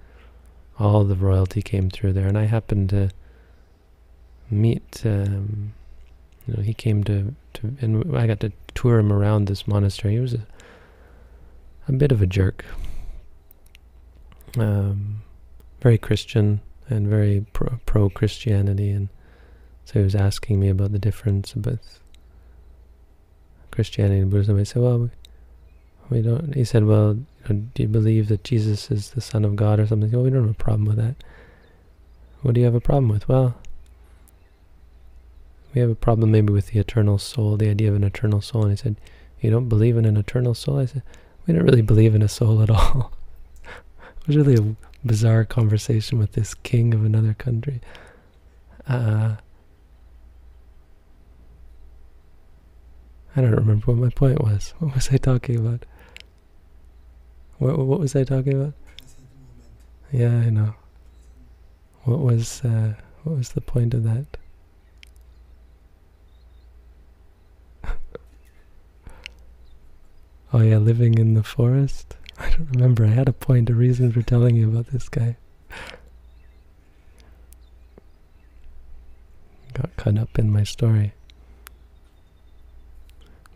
All 0.79 1.03
the 1.03 1.15
royalty 1.15 1.61
came 1.61 1.89
through 1.89 2.13
there, 2.13 2.27
and 2.27 2.37
I 2.37 2.45
happened 2.45 2.89
to 2.89 3.09
meet. 4.49 5.01
Um, 5.05 5.73
you 6.47 6.55
know, 6.55 6.63
he 6.63 6.73
came 6.73 7.03
to, 7.05 7.33
to, 7.53 7.75
and 7.81 8.15
I 8.15 8.27
got 8.27 8.39
to 8.41 8.51
tour 8.75 8.99
him 8.99 9.11
around 9.11 9.45
this 9.47 9.67
monastery. 9.67 10.13
He 10.13 10.19
was 10.19 10.35
a, 10.35 10.45
a 11.87 11.91
bit 11.91 12.11
of 12.11 12.21
a 12.21 12.27
jerk, 12.27 12.63
um, 14.57 15.21
very 15.81 15.97
Christian 15.97 16.61
and 16.89 17.07
very 17.07 17.45
pro, 17.53 18.09
Christianity, 18.09 18.89
and 18.89 19.09
so 19.85 19.99
he 19.99 20.03
was 20.03 20.15
asking 20.15 20.59
me 20.59 20.69
about 20.69 20.91
the 20.91 20.99
difference 20.99 21.55
with 21.55 21.99
Christianity 23.71 24.19
and 24.19 24.31
Buddhism. 24.31 24.59
I 24.59 24.63
said, 24.63 24.81
well, 24.81 25.09
we 26.09 26.21
don't. 26.21 26.53
He 26.53 26.63
said, 26.63 26.85
"Well, 26.85 27.15
do 27.47 27.83
you 27.83 27.87
believe 27.87 28.27
that 28.27 28.43
Jesus 28.43 28.91
is 28.91 29.11
the 29.11 29.21
Son 29.21 29.43
of 29.43 29.55
God 29.55 29.79
or 29.79 29.87
something?" 29.87 30.11
Well, 30.11 30.23
we 30.23 30.29
don't 30.29 30.43
have 30.43 30.51
a 30.51 30.63
problem 30.63 30.85
with 30.85 30.97
that. 30.97 31.15
What 32.41 32.53
do 32.53 32.61
you 32.61 32.65
have 32.65 32.75
a 32.75 32.81
problem 32.81 33.09
with? 33.09 33.27
Well, 33.27 33.55
we 35.73 35.81
have 35.81 35.89
a 35.89 35.95
problem 35.95 36.31
maybe 36.31 36.53
with 36.53 36.67
the 36.67 36.79
eternal 36.79 37.17
soul, 37.17 37.57
the 37.57 37.69
idea 37.69 37.89
of 37.89 37.95
an 37.95 38.03
eternal 38.03 38.41
soul. 38.41 38.63
And 38.63 38.71
he 38.71 38.77
said, 38.77 38.97
"You 39.41 39.49
don't 39.49 39.69
believe 39.69 39.97
in 39.97 40.05
an 40.05 40.17
eternal 40.17 40.53
soul?" 40.53 40.77
I 40.77 40.85
said, 40.85 41.03
"We 41.47 41.53
don't 41.53 41.63
really 41.63 41.81
believe 41.81 42.13
in 42.13 42.21
a 42.21 42.27
soul 42.27 42.61
at 42.61 42.69
all." 42.69 43.11
It 44.25 44.29
was 44.29 44.37
really 44.37 44.55
a 44.55 44.75
bizarre 45.05 45.45
conversation 45.45 46.17
with 46.17 46.31
this 46.31 46.55
king 46.55 46.95
of 46.95 47.05
another 47.05 47.35
country. 47.35 47.79
Uh, 48.87 49.35
I 53.35 53.41
don't 53.41 53.51
remember 53.51 53.85
what 53.85 53.97
my 53.97 54.09
point 54.09 54.41
was. 54.41 54.73
What 54.79 54.95
was 54.95 55.09
I 55.11 55.17
talking 55.17 55.57
about? 55.57 55.85
What 57.59 57.77
what 57.77 57.99
was 57.99 58.15
I 58.15 58.23
talking 58.23 58.53
about? 58.53 58.73
Yeah, 60.11 60.35
I 60.39 60.49
know. 60.49 60.73
What 62.05 62.21
was 62.21 62.63
uh, 62.63 62.95
what 63.23 63.37
was 63.37 63.49
the 63.49 63.61
point 63.61 63.93
of 63.93 64.03
that? 64.05 64.25
oh 70.51 70.61
yeah, 70.61 70.77
living 70.77 71.19
in 71.19 71.35
the 71.35 71.43
forest. 71.43 72.17
I 72.37 72.49
don't 72.49 72.69
remember. 72.71 73.05
I 73.05 73.09
had 73.09 73.29
a 73.29 73.33
point, 73.33 73.69
a 73.69 73.73
reason 73.73 74.11
for 74.11 74.21
telling 74.21 74.55
you 74.55 74.69
about 74.69 74.87
this 74.87 75.07
guy. 75.09 75.37
Got 79.73 79.95
caught 79.97 80.17
up 80.17 80.37
in 80.39 80.51
my 80.51 80.63
story. 80.63 81.13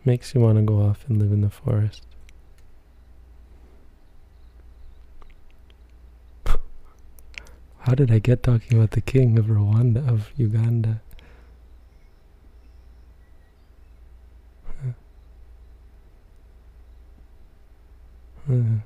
Makes 0.04 0.34
you 0.34 0.40
want 0.40 0.56
to 0.56 0.62
go 0.62 0.80
off 0.82 1.04
and 1.08 1.18
live 1.18 1.32
in 1.32 1.40
the 1.42 1.50
forest. 1.50 2.04
How 7.80 7.94
did 7.94 8.10
I 8.10 8.18
get 8.18 8.42
talking 8.42 8.78
about 8.78 8.92
the 8.92 9.00
king 9.00 9.38
of 9.38 9.46
Rwanda, 9.46 10.08
of 10.08 10.30
Uganda? 10.36 11.02
Uh, 18.50 18.80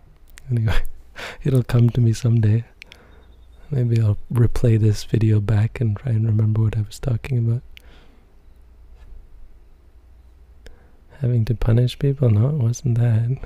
anyway, 0.50 0.82
it'll 1.44 1.62
come 1.62 1.90
to 1.90 2.00
me 2.00 2.12
someday. 2.12 2.64
Maybe 3.70 4.00
I'll 4.00 4.18
replay 4.32 4.78
this 4.78 5.04
video 5.04 5.40
back 5.40 5.80
and 5.80 5.96
try 5.96 6.12
and 6.12 6.26
remember 6.26 6.62
what 6.62 6.76
I 6.76 6.82
was 6.82 6.98
talking 6.98 7.38
about. 7.38 7.62
Having 11.20 11.46
to 11.46 11.54
punish 11.54 11.98
people? 11.98 12.28
No, 12.28 12.48
it 12.48 12.54
wasn't 12.54 12.98
that. 12.98 13.38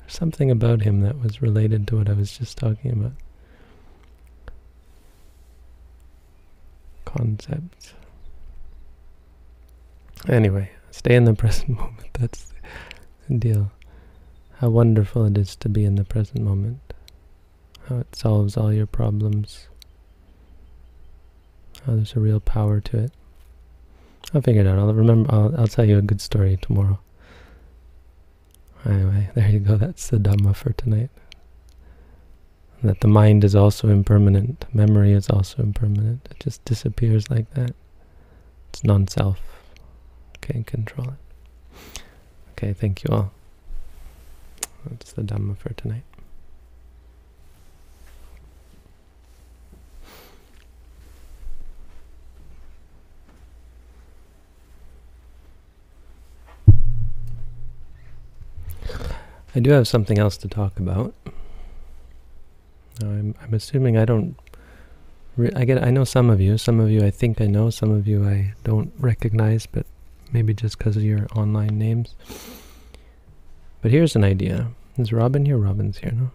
There's 0.00 0.12
something 0.12 0.50
about 0.50 0.82
him 0.82 1.00
that 1.00 1.20
was 1.20 1.42
related 1.42 1.88
to 1.88 1.96
what 1.98 2.08
I 2.08 2.12
was 2.12 2.38
just 2.38 2.56
talking 2.56 2.92
about. 2.92 3.12
concepts. 7.16 7.94
Anyway, 10.28 10.70
stay 10.90 11.14
in 11.14 11.24
the 11.24 11.34
present 11.42 11.70
moment. 11.70 12.08
That's 12.14 12.52
the 13.28 13.38
deal. 13.38 13.70
How 14.62 14.70
wonderful 14.70 15.26
it 15.26 15.36
is 15.36 15.56
to 15.56 15.68
be 15.68 15.84
in 15.84 15.96
the 15.96 16.04
present 16.04 16.44
moment. 16.44 16.94
How 17.88 17.98
it 17.98 18.14
solves 18.14 18.56
all 18.56 18.72
your 18.72 18.86
problems. 18.86 19.66
How 21.84 21.96
there's 21.96 22.14
a 22.14 22.20
real 22.20 22.38
power 22.38 22.80
to 22.80 22.98
it. 22.98 23.12
I'll 24.32 24.40
figure 24.40 24.60
it 24.60 24.68
out. 24.68 24.78
I'll 24.78 24.94
remember. 24.94 25.34
I'll, 25.34 25.54
I'll 25.58 25.66
tell 25.66 25.84
you 25.84 25.98
a 25.98 26.02
good 26.02 26.20
story 26.20 26.56
tomorrow. 26.62 27.00
Anyway, 28.86 29.30
there 29.34 29.48
you 29.48 29.58
go. 29.58 29.76
That's 29.76 30.08
the 30.08 30.18
Dhamma 30.18 30.54
for 30.54 30.72
tonight 30.72 31.10
that 32.84 33.00
the 33.00 33.08
mind 33.08 33.44
is 33.44 33.54
also 33.54 33.88
impermanent, 33.88 34.64
memory 34.72 35.12
is 35.12 35.30
also 35.30 35.62
impermanent. 35.62 36.28
It 36.30 36.40
just 36.40 36.64
disappears 36.64 37.30
like 37.30 37.52
that. 37.54 37.74
It's 38.70 38.82
non-self. 38.82 39.40
Can't 40.40 40.66
control 40.66 41.08
it. 41.08 42.02
Okay, 42.52 42.72
thank 42.72 43.04
you 43.04 43.14
all 43.14 43.32
that's 44.88 45.12
the 45.12 45.22
Dhamma 45.22 45.56
for 45.56 45.72
tonight. 45.74 46.04
I 59.54 59.60
do 59.60 59.70
have 59.70 59.86
something 59.86 60.18
else 60.18 60.36
to 60.38 60.48
talk 60.48 60.78
about. 60.78 61.14
I'm, 63.00 63.34
I'm 63.42 63.54
assuming 63.54 63.96
I 63.98 64.04
don't. 64.04 64.36
I 65.54 65.64
get. 65.64 65.82
I 65.82 65.90
know 65.90 66.04
some 66.04 66.30
of 66.30 66.40
you. 66.40 66.56
Some 66.56 66.80
of 66.80 66.90
you 66.90 67.04
I 67.04 67.10
think 67.10 67.40
I 67.40 67.46
know. 67.46 67.70
Some 67.70 67.90
of 67.90 68.06
you 68.06 68.24
I 68.24 68.54
don't 68.64 68.92
recognize, 68.98 69.66
but 69.66 69.86
maybe 70.32 70.54
just 70.54 70.78
because 70.78 70.96
of 70.96 71.02
your 71.02 71.26
online 71.34 71.78
names. 71.78 72.14
But 73.82 73.90
here's 73.90 74.16
an 74.16 74.24
idea. 74.24 74.68
Is 74.96 75.12
Robin 75.12 75.44
here? 75.44 75.58
Robin's 75.58 75.98
here, 75.98 76.12
no? 76.12 76.30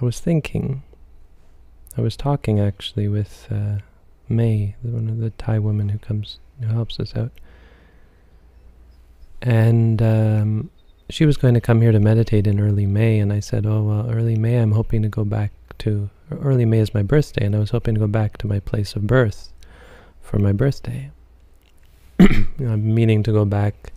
I 0.00 0.04
was 0.04 0.20
thinking. 0.20 0.82
I 1.96 2.02
was 2.02 2.16
talking 2.16 2.60
actually 2.60 3.08
with 3.08 3.48
uh, 3.50 3.78
May, 4.28 4.76
one 4.82 5.08
of 5.08 5.18
the 5.18 5.30
Thai 5.30 5.58
women 5.58 5.88
who 5.88 5.98
comes, 5.98 6.38
who 6.60 6.68
helps 6.68 7.00
us 7.00 7.16
out 7.16 7.32
and 9.42 10.02
um, 10.02 10.70
she 11.08 11.24
was 11.24 11.36
going 11.36 11.54
to 11.54 11.60
come 11.60 11.80
here 11.80 11.92
to 11.92 12.00
meditate 12.00 12.46
in 12.46 12.60
early 12.60 12.86
May, 12.86 13.18
and 13.18 13.32
I 13.32 13.40
said, 13.40 13.66
"Oh 13.66 13.82
well, 13.82 14.10
early 14.10 14.36
May. 14.36 14.56
I'm 14.56 14.72
hoping 14.72 15.02
to 15.02 15.08
go 15.08 15.24
back 15.24 15.52
to 15.78 16.10
early 16.30 16.64
May 16.64 16.80
is 16.80 16.94
my 16.94 17.02
birthday, 17.02 17.46
and 17.46 17.56
I 17.56 17.58
was 17.58 17.70
hoping 17.70 17.94
to 17.94 18.00
go 18.00 18.06
back 18.06 18.36
to 18.38 18.46
my 18.46 18.60
place 18.60 18.94
of 18.94 19.06
birth 19.06 19.52
for 20.20 20.38
my 20.38 20.52
birthday. 20.52 21.10
I'm 22.20 22.94
meaning 22.94 23.22
to 23.22 23.32
go 23.32 23.44
back 23.44 23.92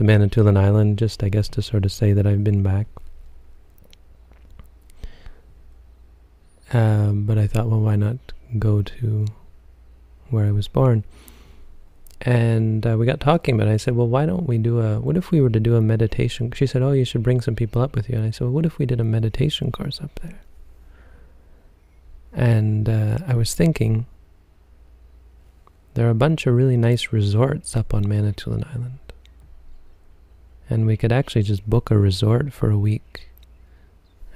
to 0.00 0.04
Manitoulin 0.04 0.56
Island, 0.56 0.98
just 0.98 1.22
I 1.22 1.28
guess 1.28 1.46
to 1.50 1.60
sort 1.60 1.84
of 1.84 1.92
say 1.92 2.14
that 2.14 2.26
I've 2.26 2.42
been 2.42 2.62
back. 2.62 2.86
Um, 6.72 7.24
but 7.26 7.36
I 7.36 7.46
thought, 7.46 7.68
well, 7.68 7.80
why 7.80 7.96
not 7.96 8.16
go 8.58 8.80
to 8.80 9.26
where 10.30 10.46
I 10.46 10.52
was 10.52 10.68
born? 10.68 11.04
And 12.22 12.86
uh, 12.86 12.96
we 12.98 13.04
got 13.04 13.20
talking 13.20 13.58
but. 13.58 13.68
I 13.68 13.76
said, 13.76 13.94
well, 13.94 14.08
why 14.08 14.24
don't 14.24 14.46
we 14.46 14.56
do 14.56 14.80
a, 14.80 14.98
what 15.00 15.18
if 15.18 15.30
we 15.30 15.42
were 15.42 15.50
to 15.50 15.60
do 15.60 15.76
a 15.76 15.82
meditation? 15.82 16.50
She 16.52 16.66
said, 16.66 16.80
oh, 16.80 16.92
you 16.92 17.04
should 17.04 17.22
bring 17.22 17.42
some 17.42 17.54
people 17.54 17.82
up 17.82 17.94
with 17.94 18.08
you. 18.08 18.16
And 18.16 18.24
I 18.24 18.30
said, 18.30 18.44
well, 18.44 18.54
what 18.54 18.64
if 18.64 18.78
we 18.78 18.86
did 18.86 19.00
a 19.00 19.04
meditation 19.04 19.70
course 19.70 20.00
up 20.00 20.18
there? 20.22 20.40
And 22.32 22.88
uh, 22.88 23.18
I 23.26 23.34
was 23.34 23.52
thinking, 23.52 24.06
there 25.92 26.06
are 26.06 26.10
a 26.10 26.14
bunch 26.14 26.46
of 26.46 26.54
really 26.54 26.78
nice 26.78 27.12
resorts 27.12 27.76
up 27.76 27.92
on 27.92 28.08
Manitoulin 28.08 28.64
Island. 28.64 29.09
And 30.70 30.86
we 30.86 30.96
could 30.96 31.12
actually 31.12 31.42
just 31.42 31.68
book 31.68 31.90
a 31.90 31.98
resort 31.98 32.52
for 32.52 32.70
a 32.70 32.78
week 32.78 33.28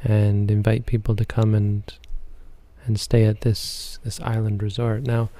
and 0.03 0.51
invite 0.51 0.85
people 0.85 1.17
to 1.17 1.25
come 1.25 1.55
and 1.55 1.83
and 2.85 3.01
stay 3.01 3.25
at 3.25 3.41
this 3.41 3.99
this 4.05 4.21
island 4.21 4.63
resort. 4.63 5.05
Now, 5.05 5.31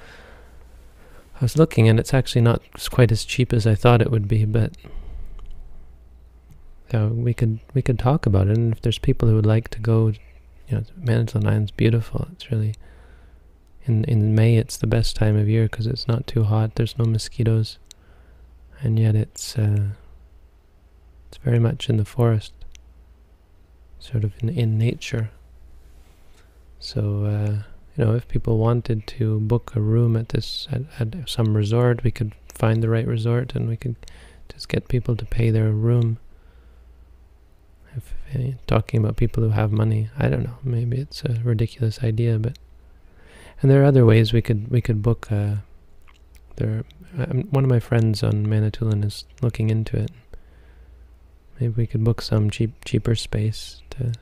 I 1.35 1.43
was 1.43 1.57
looking 1.57 1.87
and 1.87 1.99
it's 1.99 2.13
actually 2.13 2.41
not 2.41 2.61
quite 2.89 3.11
as 3.11 3.25
cheap 3.25 3.53
as 3.53 3.67
I 3.67 3.75
thought 3.75 4.01
it 4.01 4.09
would 4.09 4.27
be, 4.27 4.45
but 4.45 4.71
yeah, 6.93 7.07
we 7.07 7.33
could 7.33 7.59
we 7.73 7.81
could 7.81 7.99
talk 7.99 8.25
about 8.25 8.47
it. 8.47 8.57
And 8.57 8.73
if 8.73 8.81
there's 8.81 8.99
people 8.99 9.27
who 9.27 9.35
would 9.35 9.45
like 9.45 9.69
to 9.69 9.79
go, 9.79 10.07
you 10.07 10.77
know, 10.77 10.83
Manitoulin 10.97 11.47
Island's 11.47 11.71
beautiful. 11.71 12.27
It's 12.31 12.51
really 12.51 12.73
in 13.85 14.05
in 14.05 14.33
May. 14.33 14.57
It's 14.57 14.77
the 14.77 14.87
best 14.87 15.15
time 15.15 15.35
of 15.35 15.49
year 15.49 15.63
because 15.63 15.87
it's 15.87 16.07
not 16.07 16.25
too 16.25 16.43
hot. 16.43 16.75
There's 16.75 16.97
no 16.97 17.05
mosquitoes, 17.05 17.77
and 18.81 18.97
yet 18.97 19.15
it's 19.15 19.57
uh, 19.57 19.89
it's 21.35 21.43
very 21.43 21.59
much 21.59 21.89
in 21.89 21.97
the 21.97 22.05
forest, 22.05 22.53
sort 23.99 24.23
of 24.23 24.33
in 24.41 24.49
in 24.49 24.77
nature. 24.77 25.29
So. 26.79 27.25
Uh, 27.25 27.63
you 27.97 28.03
know, 28.03 28.13
if 28.13 28.27
people 28.27 28.57
wanted 28.57 29.07
to 29.07 29.39
book 29.39 29.71
a 29.73 29.79
room 29.79 30.17
at 30.17 30.29
this 30.29 30.67
at, 30.69 30.81
at 30.99 31.29
some 31.29 31.55
resort, 31.55 32.03
we 32.03 32.11
could 32.11 32.33
find 32.49 32.83
the 32.83 32.89
right 32.89 33.07
resort 33.07 33.55
and 33.55 33.69
we 33.69 33.77
could 33.77 33.95
just 34.51 34.67
get 34.67 34.87
people 34.89 35.15
to 35.15 35.25
pay 35.25 35.49
their 35.49 35.71
room. 35.71 36.17
If 37.95 38.13
eh, 38.33 38.51
talking 38.67 38.99
about 38.99 39.15
people 39.15 39.43
who 39.43 39.51
have 39.51 39.71
money, 39.71 40.09
I 40.19 40.27
don't 40.27 40.43
know. 40.43 40.57
Maybe 40.61 40.97
it's 40.97 41.23
a 41.23 41.39
ridiculous 41.43 42.03
idea, 42.03 42.37
but 42.37 42.59
and 43.61 43.71
there 43.71 43.81
are 43.81 43.85
other 43.85 44.05
ways 44.05 44.33
we 44.33 44.41
could 44.41 44.69
we 44.69 44.81
could 44.81 45.01
book. 45.01 45.31
A, 45.31 45.63
there, 46.57 46.83
um, 47.17 47.43
one 47.51 47.63
of 47.63 47.69
my 47.69 47.79
friends 47.79 48.23
on 48.23 48.47
Manitoulin 48.47 49.03
is 49.03 49.25
looking 49.41 49.69
into 49.69 49.97
it. 49.97 50.11
Maybe 51.59 51.73
we 51.75 51.87
could 51.87 52.03
book 52.03 52.21
some 52.21 52.49
cheap 52.49 52.83
cheaper 52.83 53.15
space 53.15 53.81
to 53.91 54.13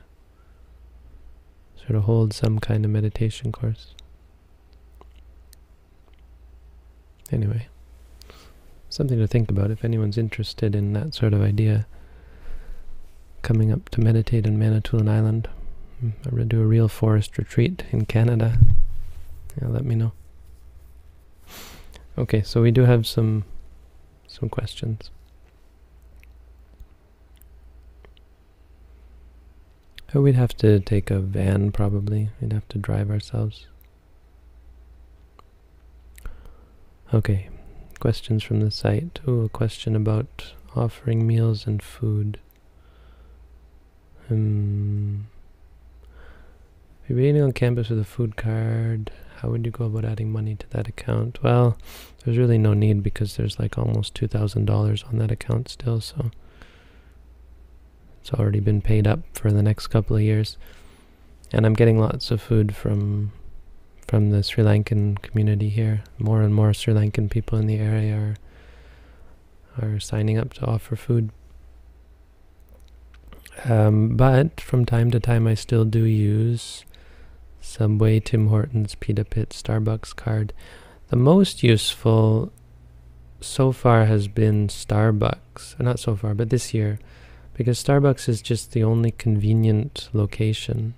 sort 1.76 1.96
of 1.96 2.04
hold 2.04 2.32
some 2.32 2.58
kind 2.58 2.84
of 2.84 2.90
meditation 2.90 3.50
course. 3.50 3.94
Anyway, 7.32 7.66
something 8.88 9.18
to 9.18 9.26
think 9.26 9.50
about 9.50 9.70
if 9.70 9.84
anyone's 9.84 10.18
interested 10.18 10.74
in 10.74 10.92
that 10.92 11.14
sort 11.14 11.34
of 11.34 11.42
idea. 11.42 11.86
Coming 13.42 13.72
up 13.72 13.90
to 13.90 14.00
meditate 14.00 14.46
in 14.46 14.58
Manitoulin 14.58 15.08
Island. 15.08 15.48
Mm, 16.02 16.12
I'm 16.26 16.48
do 16.48 16.62
a 16.62 16.66
real 16.66 16.88
forest 16.88 17.36
retreat 17.36 17.84
in 17.90 18.06
Canada. 18.06 18.58
Yeah, 19.60 19.68
let 19.68 19.84
me 19.84 19.94
know. 19.94 20.12
Okay, 22.16 22.42
so 22.42 22.62
we 22.62 22.70
do 22.70 22.82
have 22.82 23.06
some 23.06 23.44
some 24.26 24.48
questions. 24.48 25.10
Oh, 30.14 30.20
we'd 30.20 30.36
have 30.36 30.56
to 30.58 30.78
take 30.78 31.10
a 31.10 31.18
van 31.18 31.72
probably. 31.72 32.30
We'd 32.40 32.52
have 32.52 32.68
to 32.68 32.78
drive 32.78 33.10
ourselves. 33.10 33.66
Okay, 37.12 37.48
questions 37.98 38.44
from 38.44 38.60
the 38.60 38.70
site. 38.70 39.18
Oh, 39.26 39.40
a 39.40 39.48
question 39.48 39.96
about 39.96 40.54
offering 40.76 41.26
meals 41.26 41.66
and 41.66 41.82
food. 41.82 42.38
Um, 44.30 45.26
if 47.04 47.10
you're 47.10 47.20
eating 47.20 47.42
on 47.42 47.52
campus 47.52 47.90
with 47.90 47.98
a 47.98 48.04
food 48.04 48.36
card, 48.36 49.10
how 49.38 49.50
would 49.50 49.66
you 49.66 49.72
go 49.72 49.86
about 49.86 50.04
adding 50.04 50.30
money 50.30 50.54
to 50.54 50.70
that 50.70 50.86
account? 50.86 51.42
Well, 51.42 51.76
there's 52.24 52.38
really 52.38 52.58
no 52.58 52.72
need 52.72 53.02
because 53.02 53.36
there's 53.36 53.58
like 53.58 53.76
almost 53.76 54.14
$2,000 54.14 55.08
on 55.08 55.18
that 55.18 55.32
account 55.32 55.68
still, 55.68 56.00
so 56.00 56.30
it's 58.24 58.32
already 58.32 58.60
been 58.60 58.80
paid 58.80 59.06
up 59.06 59.20
for 59.34 59.52
the 59.52 59.62
next 59.62 59.88
couple 59.88 60.16
of 60.16 60.22
years. 60.22 60.56
And 61.52 61.66
I'm 61.66 61.74
getting 61.74 61.98
lots 61.98 62.30
of 62.30 62.40
food 62.40 62.74
from 62.74 63.32
from 64.08 64.30
the 64.30 64.42
Sri 64.42 64.64
Lankan 64.64 65.20
community 65.20 65.68
here. 65.68 66.04
More 66.18 66.40
and 66.40 66.54
more 66.54 66.72
Sri 66.72 66.94
Lankan 66.94 67.30
people 67.30 67.58
in 67.58 67.66
the 67.66 67.76
area 67.76 68.16
are 68.16 68.36
are 69.82 70.00
signing 70.00 70.38
up 70.38 70.54
to 70.54 70.64
offer 70.64 70.96
food. 70.96 71.32
Um, 73.66 74.16
but 74.16 74.58
from 74.58 74.86
time 74.86 75.10
to 75.10 75.20
time 75.20 75.46
I 75.46 75.52
still 75.52 75.84
do 75.84 76.04
use 76.04 76.86
Subway, 77.60 78.20
Tim 78.20 78.48
Hortons, 78.48 78.94
Pita 78.94 79.26
Pit, 79.26 79.50
Starbucks 79.50 80.16
card. 80.16 80.54
The 81.08 81.16
most 81.16 81.62
useful 81.62 82.52
so 83.42 83.70
far 83.70 84.06
has 84.06 84.28
been 84.28 84.68
Starbucks. 84.68 85.78
Not 85.78 85.98
so 85.98 86.16
far, 86.16 86.34
but 86.34 86.48
this 86.48 86.72
year 86.72 86.98
because 87.54 87.82
Starbucks 87.82 88.28
is 88.28 88.42
just 88.42 88.72
the 88.72 88.82
only 88.82 89.12
convenient 89.12 90.08
location. 90.12 90.94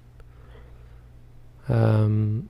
Um, 1.69 2.49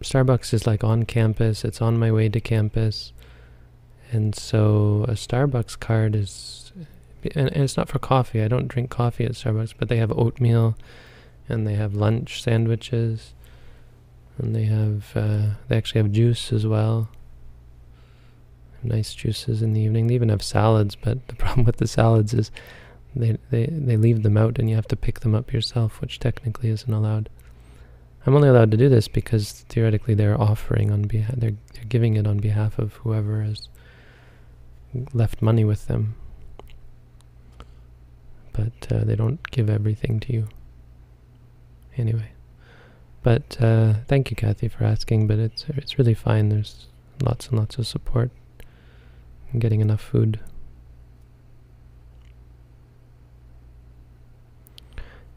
Starbucks 0.00 0.54
is 0.54 0.66
like 0.66 0.82
on 0.82 1.04
campus, 1.04 1.64
it's 1.64 1.82
on 1.82 1.98
my 1.98 2.10
way 2.10 2.28
to 2.28 2.40
campus. 2.40 3.12
And 4.10 4.34
so 4.34 5.04
a 5.08 5.12
Starbucks 5.12 5.78
card 5.78 6.14
is, 6.14 6.72
and, 7.34 7.48
it's 7.48 7.76
not 7.76 7.88
for 7.88 7.98
coffee. 7.98 8.42
I 8.42 8.48
don't 8.48 8.68
drink 8.68 8.90
coffee 8.90 9.24
at 9.24 9.32
Starbucks, 9.32 9.74
but 9.78 9.88
they 9.88 9.98
have 9.98 10.12
oatmeal 10.12 10.76
and 11.48 11.66
they 11.66 11.74
have 11.74 11.94
lunch 11.94 12.42
sandwiches 12.42 13.34
and 14.38 14.54
they 14.54 14.64
have, 14.64 15.12
uh, 15.14 15.54
they 15.68 15.76
actually 15.76 16.00
have 16.00 16.12
juice 16.12 16.52
as 16.52 16.66
well. 16.66 17.08
Nice 18.82 19.12
juices 19.12 19.60
in 19.60 19.72
the 19.72 19.80
evening. 19.80 20.06
They 20.06 20.14
even 20.14 20.28
have 20.28 20.42
salads, 20.42 20.94
but 20.94 21.26
the 21.28 21.34
problem 21.36 21.66
with 21.66 21.76
the 21.78 21.88
salads 21.88 22.32
is 22.32 22.50
they, 23.18 23.36
they, 23.50 23.66
they 23.66 23.96
leave 23.96 24.22
them 24.22 24.36
out 24.36 24.58
and 24.58 24.70
you 24.70 24.76
have 24.76 24.88
to 24.88 24.96
pick 24.96 25.20
them 25.20 25.34
up 25.34 25.52
yourself, 25.52 26.00
which 26.00 26.18
technically 26.18 26.70
isn't 26.70 26.92
allowed. 26.92 27.28
I'm 28.26 28.34
only 28.34 28.48
allowed 28.48 28.70
to 28.70 28.76
do 28.76 28.88
this 28.88 29.08
because 29.08 29.64
theoretically 29.68 30.14
they're 30.14 30.40
offering 30.40 30.90
on 30.90 31.02
behalf, 31.02 31.34
they're, 31.36 31.56
they're 31.74 31.84
giving 31.84 32.16
it 32.16 32.26
on 32.26 32.38
behalf 32.38 32.78
of 32.78 32.94
whoever 32.94 33.42
has 33.42 33.68
left 35.12 35.42
money 35.42 35.64
with 35.64 35.86
them. 35.86 36.14
But 38.52 38.90
uh, 38.90 39.04
they 39.04 39.16
don't 39.16 39.50
give 39.50 39.68
everything 39.68 40.20
to 40.20 40.32
you. 40.32 40.48
Anyway. 41.96 42.32
But 43.22 43.60
uh, 43.60 43.94
thank 44.06 44.30
you, 44.30 44.36
Kathy, 44.36 44.68
for 44.68 44.84
asking. 44.84 45.26
But 45.26 45.38
it's 45.38 45.64
it's 45.68 45.98
really 45.98 46.14
fine. 46.14 46.48
There's 46.48 46.86
lots 47.22 47.48
and 47.48 47.58
lots 47.58 47.78
of 47.78 47.86
support. 47.86 48.30
Getting 49.58 49.80
enough 49.80 50.00
food. 50.00 50.40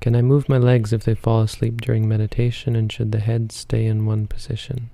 Can 0.01 0.15
I 0.15 0.23
move 0.23 0.49
my 0.49 0.57
legs 0.57 0.91
if 0.91 1.03
they 1.03 1.13
fall 1.13 1.41
asleep 1.41 1.79
during 1.79 2.09
meditation 2.09 2.75
and 2.75 2.91
should 2.91 3.11
the 3.11 3.19
head 3.19 3.51
stay 3.51 3.85
in 3.85 4.07
one 4.07 4.25
position? 4.25 4.89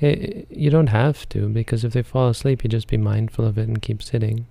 It, 0.00 0.46
you 0.48 0.70
don't 0.70 0.86
have 0.86 1.28
to 1.30 1.48
because 1.48 1.84
if 1.84 1.92
they 1.92 2.02
fall 2.02 2.28
asleep 2.28 2.62
you 2.62 2.70
just 2.70 2.88
be 2.88 2.96
mindful 2.96 3.44
of 3.44 3.58
it 3.58 3.68
and 3.68 3.82
keep 3.82 4.00
sitting. 4.00 4.46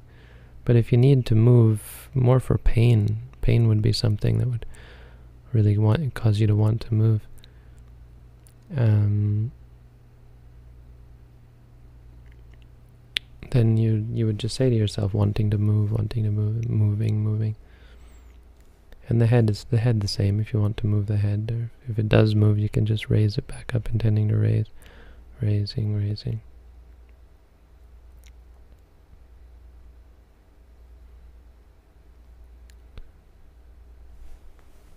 But 0.66 0.76
if 0.76 0.92
you 0.92 0.98
need 0.98 1.26
to 1.28 1.36
move 1.36 2.10
more 2.14 2.42
for 2.42 2.58
pain, 2.58 3.20
pain 3.42 3.70
would 3.70 3.82
be 3.82 3.94
something 3.94 4.40
that 4.40 4.48
would 4.48 4.66
really 5.54 5.78
want 5.78 6.14
cause 6.14 6.42
you 6.42 6.48
to 6.48 6.56
want 6.56 6.82
to 6.82 6.94
move. 6.94 7.22
Um, 8.76 9.52
then 13.52 13.78
you 13.78 14.06
you 14.12 14.26
would 14.26 14.38
just 14.38 14.56
say 14.56 14.70
to 14.70 14.76
yourself, 14.76 15.14
wanting 15.14 15.50
to 15.50 15.58
move, 15.58 15.92
wanting 15.94 16.26
to 16.26 16.30
move, 16.30 16.70
moving, 16.70 17.24
moving. 17.24 17.56
And 19.10 19.20
the 19.20 19.26
head 19.26 19.50
is 19.50 19.64
the 19.64 19.80
head 19.80 20.02
the 20.02 20.08
same. 20.08 20.40
If 20.40 20.54
you 20.54 20.62
want 20.62 20.78
to 20.78 20.88
move 20.88 21.08
the 21.08 21.18
head, 21.18 21.52
or 21.52 21.72
if 21.92 21.98
it 21.98 22.08
does 22.08 22.36
move, 22.36 22.60
you 22.60 22.70
can 22.70 22.86
just 22.86 23.10
raise 23.10 23.40
it 23.40 23.48
back 23.48 23.74
up, 23.74 23.90
intending 23.90 24.28
to 24.28 24.38
raise, 24.38 24.68
raising, 25.42 25.96
raising. 25.96 26.42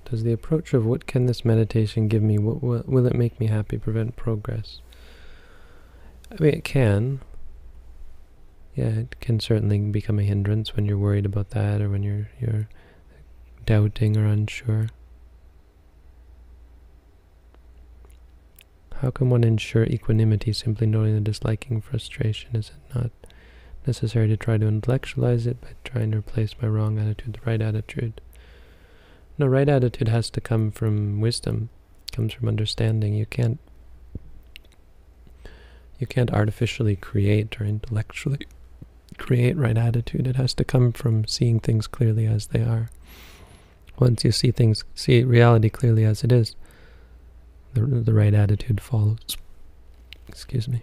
Does 0.05 0.25
the 0.25 0.33
approach 0.33 0.75
of 0.75 0.85
what 0.85 1.07
can 1.07 1.25
this 1.25 1.43
meditation 1.43 2.07
give 2.07 2.23
me, 2.23 2.37
what 2.37 2.63
will, 2.63 2.83
will 2.85 3.07
it 3.07 3.15
make 3.15 3.41
me 3.41 3.47
happy, 3.47 3.79
prevent 3.79 4.15
progress? 4.15 4.83
I 6.31 6.43
mean, 6.43 6.53
it 6.53 6.65
can. 6.65 7.21
Yeah, 8.75 8.89
it 8.89 9.21
can 9.21 9.41
certainly 9.41 9.79
become 9.79 10.19
a 10.19 10.23
hindrance 10.23 10.77
when 10.77 10.85
you're 10.85 10.99
worried 10.99 11.25
about 11.25 11.51
that 11.51 11.81
or 11.81 11.89
when 11.89 12.03
you're 12.03 12.29
you're 12.41 12.69
doubting 13.67 14.17
or 14.17 14.27
unsure. 14.27 14.89
How 18.97 19.11
can 19.11 19.31
one 19.31 19.43
ensure 19.43 19.85
equanimity 19.85 20.53
simply 20.53 20.87
knowing 20.87 21.15
the 21.15 21.21
disliking 21.21 21.81
frustration? 21.81 22.55
Is 22.55 22.71
it 22.71 22.95
not 22.95 23.11
necessary 23.87 24.29
to 24.29 24.37
try 24.37 24.59
to 24.59 24.69
intellectualize 24.69 25.47
it 25.47 25.61
by 25.61 25.71
trying 25.85 26.13
to 26.13 26.19
replace 26.19 26.55
my 26.63 26.69
wrong 26.69 26.99
attitude 26.99 27.37
with 27.37 27.45
the 27.45 27.51
right 27.51 27.61
attitude? 27.61 28.21
No, 29.39 29.47
right 29.47 29.69
attitude 29.69 30.09
has 30.09 30.31
to 30.31 30.41
come 30.41 30.71
from 30.71 31.21
wisdom, 31.21 31.71
comes 32.13 32.33
from 32.33 32.49
understanding. 32.49 33.15
You 33.15 33.27
can't 33.27 33.59
you 35.99 36.07
can't 36.07 36.33
artificially 36.33 36.97
create 36.97 37.61
or 37.61 37.65
intellectually 37.65 38.47
create 39.19 39.57
right 39.57 39.79
attitude. 39.79 40.27
It 40.27 40.37
has 40.37 40.53
to 40.55 40.65
come 40.65 40.93
from 40.93 41.27
seeing 41.27 41.61
things 41.61 41.87
clearly 41.87 42.27
as 42.27 42.47
they 42.47 42.61
are. 42.61 42.91
Once 43.99 44.25
you 44.25 44.33
see 44.33 44.51
things, 44.51 44.85
see 44.95 45.23
reality 45.23 45.69
clearly 45.69 46.05
as 46.05 46.25
it 46.25 46.33
is, 46.33 46.57
the, 47.75 47.81
the 47.81 48.15
right 48.15 48.35
attitude 48.35 48.81
follows. 48.81 49.37
Excuse 50.29 50.69
me. 50.69 50.83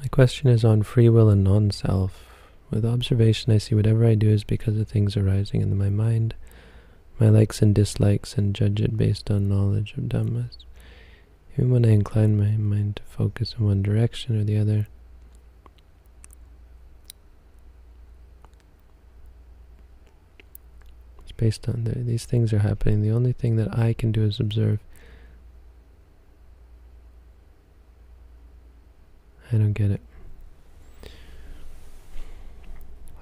My 0.00 0.08
question 0.10 0.48
is 0.48 0.64
on 0.64 0.82
free 0.82 1.08
will 1.08 1.30
and 1.30 1.44
non-self. 1.44 2.24
With 2.70 2.84
observation, 2.84 3.52
I 3.52 3.58
see 3.58 3.74
whatever 3.74 4.04
I 4.04 4.14
do 4.14 4.28
is 4.28 4.44
because 4.44 4.78
of 4.78 4.88
things 4.88 5.16
arising 5.16 5.62
in 5.62 5.78
my 5.78 5.90
mind, 5.90 6.34
my 7.20 7.28
likes 7.28 7.62
and 7.62 7.74
dislikes, 7.74 8.36
and 8.36 8.54
judge 8.54 8.80
it 8.80 8.96
based 8.96 9.30
on 9.30 9.48
knowledge 9.48 9.94
of 9.96 10.04
Dhammas. 10.04 10.56
Even 11.54 11.70
when 11.70 11.84
I 11.86 11.90
incline 11.90 12.36
my 12.36 12.56
mind 12.56 12.96
to 12.96 13.02
focus 13.04 13.54
in 13.58 13.64
one 13.64 13.82
direction 13.82 14.38
or 14.38 14.44
the 14.44 14.58
other, 14.58 14.88
based 21.36 21.68
on 21.68 21.84
the, 21.84 21.98
these 21.98 22.24
things 22.24 22.52
are 22.52 22.60
happening. 22.60 23.02
The 23.02 23.10
only 23.10 23.32
thing 23.32 23.56
that 23.56 23.76
I 23.76 23.92
can 23.92 24.12
do 24.12 24.22
is 24.22 24.40
observe. 24.40 24.78
I 29.52 29.56
don't 29.56 29.72
get 29.72 29.90
it. 29.90 30.00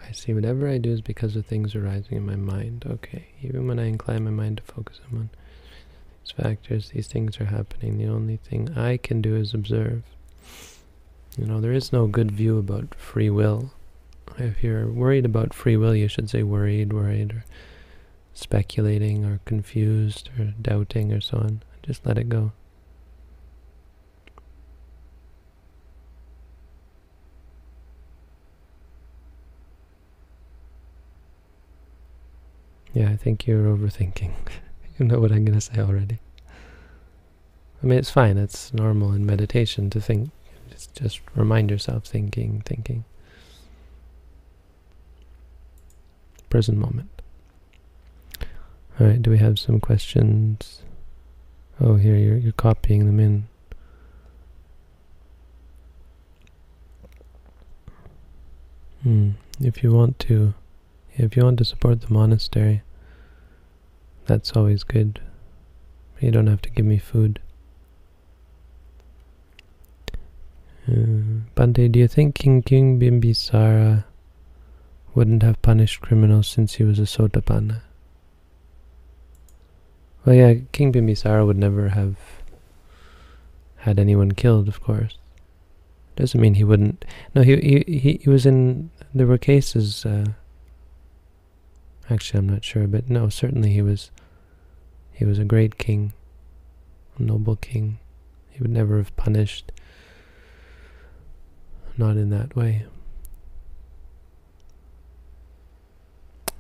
I 0.07 0.13
see 0.13 0.35
whatever 0.35 0.69
I 0.69 0.79
do 0.79 0.93
is 0.93 1.01
because 1.01 1.37
of 1.37 1.47
things 1.47 1.75
arising 1.75 2.17
in 2.17 2.27
my 2.27 2.37
mind. 2.37 2.85
Okay, 2.87 3.27
even 3.43 3.67
when 3.67 3.79
I 3.79 3.87
incline 3.87 4.25
my 4.25 4.31
mind 4.31 4.59
to 4.59 4.63
focus 4.63 5.01
on 5.11 5.31
these 6.23 6.33
factors, 6.33 6.91
these 6.91 7.07
things 7.07 7.41
are 7.41 7.47
happening. 7.47 7.99
The 7.99 8.09
only 8.09 8.37
thing 8.37 8.77
I 8.77 8.99
can 8.99 9.23
do 9.23 9.37
is 9.37 9.55
observe. 9.55 10.03
You 11.39 11.47
know, 11.47 11.61
there 11.61 11.73
is 11.73 11.93
no 11.93 12.07
good 12.07 12.31
view 12.31 12.59
about 12.59 12.95
free 12.95 13.31
will. 13.31 13.73
If 14.39 14.63
you're 14.63 14.87
worried 14.87 15.25
about 15.25 15.55
free 15.55 15.77
will, 15.77 15.95
you 15.95 16.09
should 16.09 16.29
say 16.29 16.43
worried, 16.43 16.93
worried, 16.93 17.33
or 17.33 17.45
speculating, 18.35 19.25
or 19.25 19.41
confused, 19.45 20.31
or 20.39 20.55
doubting, 20.61 21.13
or 21.13 21.21
so 21.21 21.39
on. 21.39 21.63
Just 21.83 22.07
let 22.07 22.19
it 22.19 22.29
go. 22.29 22.53
Yeah, 32.93 33.09
I 33.09 33.17
think 33.17 33.47
you're 33.47 33.65
overthinking. 33.65 34.33
you 34.99 35.07
know 35.07 35.19
what 35.19 35.33
I'm 35.33 35.45
going 35.45 35.59
to 35.59 35.61
say 35.61 35.81
already. 35.81 36.19
I 37.83 37.87
mean, 37.87 37.99
it's 37.99 38.11
fine. 38.11 38.39
It's 38.39 38.73
normal 38.73 39.13
in 39.13 39.27
meditation 39.27 39.91
to 39.91 40.01
think. 40.01 40.31
Just, 40.71 40.95
just 40.95 41.21
remind 41.35 41.71
yourself 41.71 42.05
thinking, 42.05 42.63
thinking. 42.65 43.05
Present 46.51 46.79
moment. 46.79 47.12
All 49.01 49.07
right, 49.07 49.21
do 49.21 49.31
we 49.31 49.39
have 49.39 49.59
some 49.59 49.81
questions? 49.81 50.83
Oh, 51.81 51.97
here, 51.97 52.17
you're, 52.17 52.37
you're 52.37 52.53
copying 52.53 53.07
them 53.07 53.19
in. 53.19 53.49
Hmm. 59.03 59.31
If 59.61 59.83
you 59.83 59.93
want 59.93 60.19
to, 60.21 60.55
if 61.15 61.37
you 61.37 61.45
want 61.45 61.59
to 61.59 61.65
support 61.65 62.03
the 62.03 62.13
monastery, 62.13 62.83
that's 64.27 64.53
always 64.53 64.85
good. 64.85 65.21
You 66.21 66.31
don't 66.31 66.47
have 66.47 66.63
to 66.63 66.71
give 66.71 66.87
me 66.87 66.99
food. 66.99 67.41
Uh, 70.87 71.43
Bhante, 71.57 71.91
do 71.91 71.99
you 71.99 72.09
think 72.09 72.35
King 72.35 72.63
King 72.63 73.01
Bimbisara 73.01 74.05
wouldn't 75.15 75.43
have 75.43 75.61
punished 75.63 76.01
criminals 76.01 76.47
since 76.47 76.75
he 76.75 76.85
was 76.85 76.99
a 76.99 77.03
Sotapanna? 77.03 77.83
Well, 80.25 80.37
yeah, 80.37 80.55
King 80.71 80.93
Bimbisara 80.93 81.45
would 81.45 81.57
never 81.57 81.89
have 81.89 82.17
had 83.79 83.99
anyone 83.99 84.33
killed, 84.33 84.69
of 84.69 84.81
course. 84.81 85.19
Doesn't 86.15 86.41
mean 86.41 86.55
he 86.55 86.65
wouldn't. 86.65 87.05
No, 87.35 87.43
he 87.43 87.57
he 87.97 88.19
he, 88.23 88.31
was 88.31 88.47
in. 88.47 88.91
There 89.13 89.27
were 89.27 89.39
cases. 89.39 90.07
Uh, 90.07 90.27
actually, 92.09 92.39
I'm 92.39 92.49
not 92.49 92.65
sure, 92.65 92.87
but 92.87 93.11
no, 93.11 93.29
certainly 93.29 93.73
he 93.73 93.83
was. 93.83 94.11
He 95.13 95.25
was 95.25 95.39
a 95.39 95.45
great 95.45 95.79
king, 95.79 96.13
a 97.19 97.23
noble 97.23 97.57
king. 97.57 97.99
He 98.51 98.61
would 98.61 98.71
never 98.71 98.99
have 98.99 99.17
punished. 99.17 99.73
Not 101.97 102.17
in 102.17 102.31
that 102.31 102.55
way. 102.55 102.87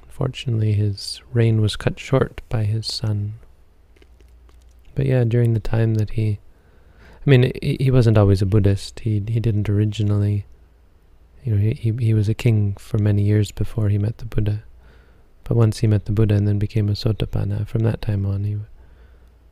Unfortunately, 0.04 0.72
his 0.72 1.22
reign 1.32 1.60
was 1.60 1.76
cut 1.76 1.98
short 2.00 2.42
by 2.48 2.64
his 2.64 2.86
son. 2.86 3.34
But 4.94 5.06
yeah, 5.06 5.24
during 5.24 5.54
the 5.54 5.60
time 5.60 5.94
that 5.94 6.10
he 6.10 6.38
I 7.24 7.30
mean, 7.30 7.52
he 7.62 7.90
wasn't 7.90 8.18
always 8.18 8.42
a 8.42 8.46
Buddhist. 8.46 9.00
He 9.00 9.22
he 9.28 9.38
didn't 9.38 9.68
originally. 9.68 10.44
You 11.44 11.54
know, 11.54 11.58
he, 11.58 11.92
he 11.98 12.14
was 12.14 12.28
a 12.28 12.34
king 12.34 12.74
for 12.78 12.98
many 12.98 13.22
years 13.22 13.50
before 13.50 13.88
he 13.88 13.98
met 13.98 14.18
the 14.18 14.24
Buddha. 14.24 14.62
But 15.44 15.56
once 15.56 15.78
he 15.78 15.88
met 15.88 16.04
the 16.04 16.12
Buddha 16.12 16.36
and 16.36 16.46
then 16.46 16.58
became 16.58 16.88
a 16.88 16.92
Sotapanna, 16.92 17.66
from 17.66 17.82
that 17.82 18.00
time 18.00 18.24
on 18.26 18.44
he 18.44 18.58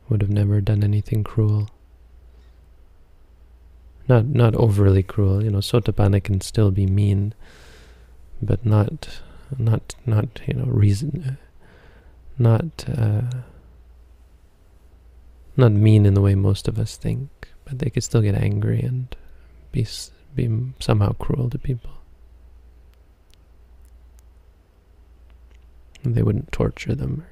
would 0.09 0.21
have 0.21 0.31
never 0.31 0.61
done 0.61 0.85
anything 0.85 1.25
cruel. 1.25 1.69
Not 4.09 4.27
not 4.27 4.57
overly 4.57 5.05
cruel. 5.05 5.43
You 5.43 5.51
know, 5.51 5.59
Sotapanna 5.59 6.23
can 6.23 6.41
still 6.41 6.73
be 6.73 6.87
mean, 6.87 7.35
but 8.43 8.67
not 8.67 9.21
not 9.57 9.95
not 10.05 10.41
you 10.47 10.55
know 10.55 10.65
reason. 10.65 11.39
Not. 12.37 12.85
Uh, 12.89 13.23
not 15.57 15.73
mean 15.73 16.07
in 16.07 16.15
the 16.15 16.21
way 16.21 16.35
most 16.35 16.69
of 16.69 16.79
us 16.79 16.97
think 16.97 17.51
but 17.71 17.79
they 17.79 17.89
could 17.89 18.03
still 18.03 18.21
get 18.21 18.35
angry 18.35 18.81
and 18.81 19.15
be 19.71 19.87
be 20.35 20.73
somehow 20.81 21.13
cruel 21.13 21.49
to 21.51 21.59
people. 21.59 21.93
And 26.03 26.15
they 26.15 26.23
wouldn't 26.23 26.51
torture 26.51 26.95
them, 26.95 27.27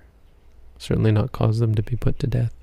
certainly 0.78 1.10
not 1.10 1.32
cause 1.32 1.58
them 1.58 1.74
to 1.74 1.82
be 1.82 1.96
put 1.96 2.18
to 2.20 2.26
death. 2.26 2.54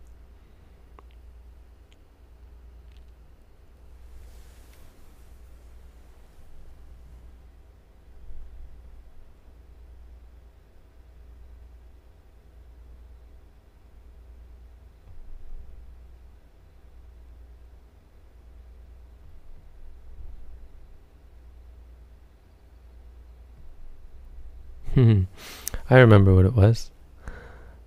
I 25.90 26.00
remember 26.00 26.34
what 26.34 26.46
it 26.46 26.54
was. 26.54 26.90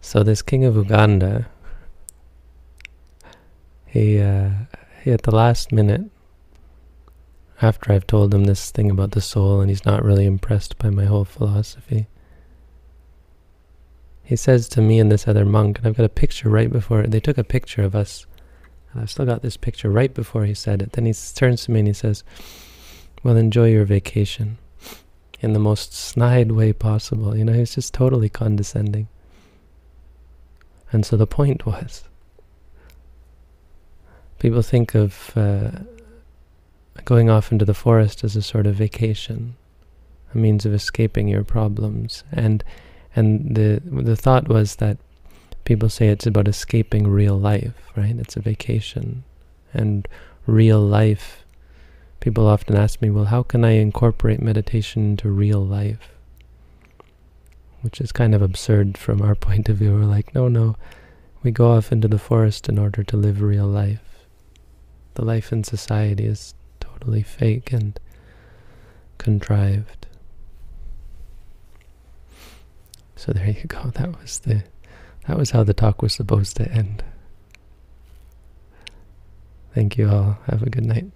So 0.01 0.23
this 0.23 0.43
king 0.43 0.65
of 0.65 0.77
Uganda, 0.77 1.49
he, 3.87 4.21
uh, 4.21 4.51
he 5.03 5.11
at 5.11 5.23
the 5.23 5.35
last 5.35 5.73
minute, 5.73 6.03
after 7.61 7.93
I've 7.93 8.07
told 8.07 8.33
him 8.33 8.45
this 8.45 8.71
thing 8.71 8.91
about 8.91 9.11
the 9.13 9.21
soul 9.21 9.61
and 9.61 9.69
he's 9.69 9.85
not 9.85 10.05
really 10.05 10.27
impressed 10.27 10.79
by 10.79 10.91
my 10.91 11.07
whole 11.07 11.25
philosophy, 11.25 12.07
he 14.23 14.37
says 14.37 14.69
to 14.69 14.81
me 14.81 15.01
and 15.01 15.11
this 15.11 15.27
other 15.27 15.45
monk, 15.45 15.79
and 15.79 15.87
I've 15.87 15.97
got 15.97 16.07
a 16.07 16.11
picture 16.11 16.49
right 16.49 16.71
before, 16.71 17.03
they 17.03 17.19
took 17.19 17.39
a 17.39 17.45
picture 17.45 17.83
of 17.83 17.97
us, 17.97 18.27
and 18.93 19.03
I've 19.03 19.11
still 19.11 19.27
got 19.27 19.43
this 19.43 19.57
picture 19.57 19.91
right 19.91 20.15
before 20.15 20.45
he 20.45 20.55
said 20.55 20.83
it. 20.83 20.93
Then 20.93 21.07
he 21.07 21.15
turns 21.35 21.65
to 21.65 21.73
me 21.73 21.81
and 21.81 21.89
he 21.89 21.95
says, 21.95 22.23
well, 23.25 23.37
enjoy 23.37 23.71
your 23.71 23.85
vacation 23.85 24.59
in 25.41 25.53
the 25.53 25.59
most 25.59 25.93
snide 25.93 26.53
way 26.53 26.73
possible. 26.73 27.37
You 27.37 27.45
know, 27.45 27.53
he's 27.53 27.75
just 27.75 27.95
totally 27.95 28.29
condescending. 28.29 29.09
And 30.91 31.05
so 31.05 31.17
the 31.17 31.27
point 31.27 31.67
was, 31.67 32.05
people 34.39 34.63
think 34.63 34.95
of 34.95 35.33
uh, 35.37 35.71
going 37.05 37.29
off 37.29 37.53
into 37.53 37.65
the 37.65 37.75
forest 37.75 38.25
as 38.25 38.37
a 38.37 38.43
sort 38.43 38.67
of 38.67 38.75
vacation, 38.75 39.57
a 40.35 40.39
means 40.39 40.65
of 40.65 40.73
escaping 40.73 41.29
your 41.29 41.45
problems. 41.45 42.25
And 42.33 42.65
and 43.15 43.55
the 43.55 43.83
the 43.85 44.17
thought 44.17 44.49
was 44.49 44.77
that 44.77 44.99
people 45.65 45.89
say 45.89 46.09
it's 46.09 46.27
about 46.27 46.49
escaping 46.49 47.07
real 47.07 47.39
life, 47.39 47.75
right? 47.97 48.17
It's 48.19 48.37
a 48.37 48.41
vacation. 48.41 49.25
And 49.75 50.09
real 50.47 50.81
life, 50.81 51.45
people 52.21 52.47
often 52.47 52.77
ask 52.77 53.01
me, 53.01 53.11
well, 53.11 53.27
how 53.27 53.43
can 53.43 53.65
I 53.65 53.73
incorporate 53.73 54.43
meditation 54.43 55.11
into 55.11 55.31
real 55.31 55.65
life? 55.65 56.11
Which 57.83 58.01
is 58.01 58.13
kind 58.13 58.35
of 58.35 58.43
absurd 58.43 58.99
from 58.99 59.23
our 59.23 59.35
point 59.47 59.69
of 59.69 59.77
view. 59.77 59.95
We're 59.95 60.05
like, 60.05 60.35
no, 60.35 60.49
no, 60.49 60.77
we 61.43 61.51
go 61.51 61.73
off 61.73 61.93
into 61.93 62.09
the 62.09 62.19
forest 62.19 62.69
in 62.69 62.79
order 62.79 63.03
to 63.05 63.17
live 63.17 63.41
real 63.41 63.67
life. 63.67 64.27
The 65.15 65.25
life 65.25 65.53
in 65.53 65.65
society 65.65 66.25
is 66.25 66.55
totally 66.81 67.23
fake 67.23 67.73
and 67.73 67.99
contrived. 69.19 70.07
So 73.17 73.33
there 73.33 73.49
you 73.51 73.65
go. 73.67 73.91
That 73.91 74.21
was 74.21 74.39
the 74.41 74.63
that 75.27 75.37
was 75.37 75.51
how 75.51 75.65
the 75.65 75.75
talk 75.75 76.03
was 76.03 76.13
supposed 76.13 76.57
to 76.57 76.71
end. 76.71 77.03
Thank 79.75 79.99
you 79.99 80.09
all. 80.09 80.39
Have 80.47 80.63
a 80.63 80.71
good 80.71 80.87
night. 80.87 81.07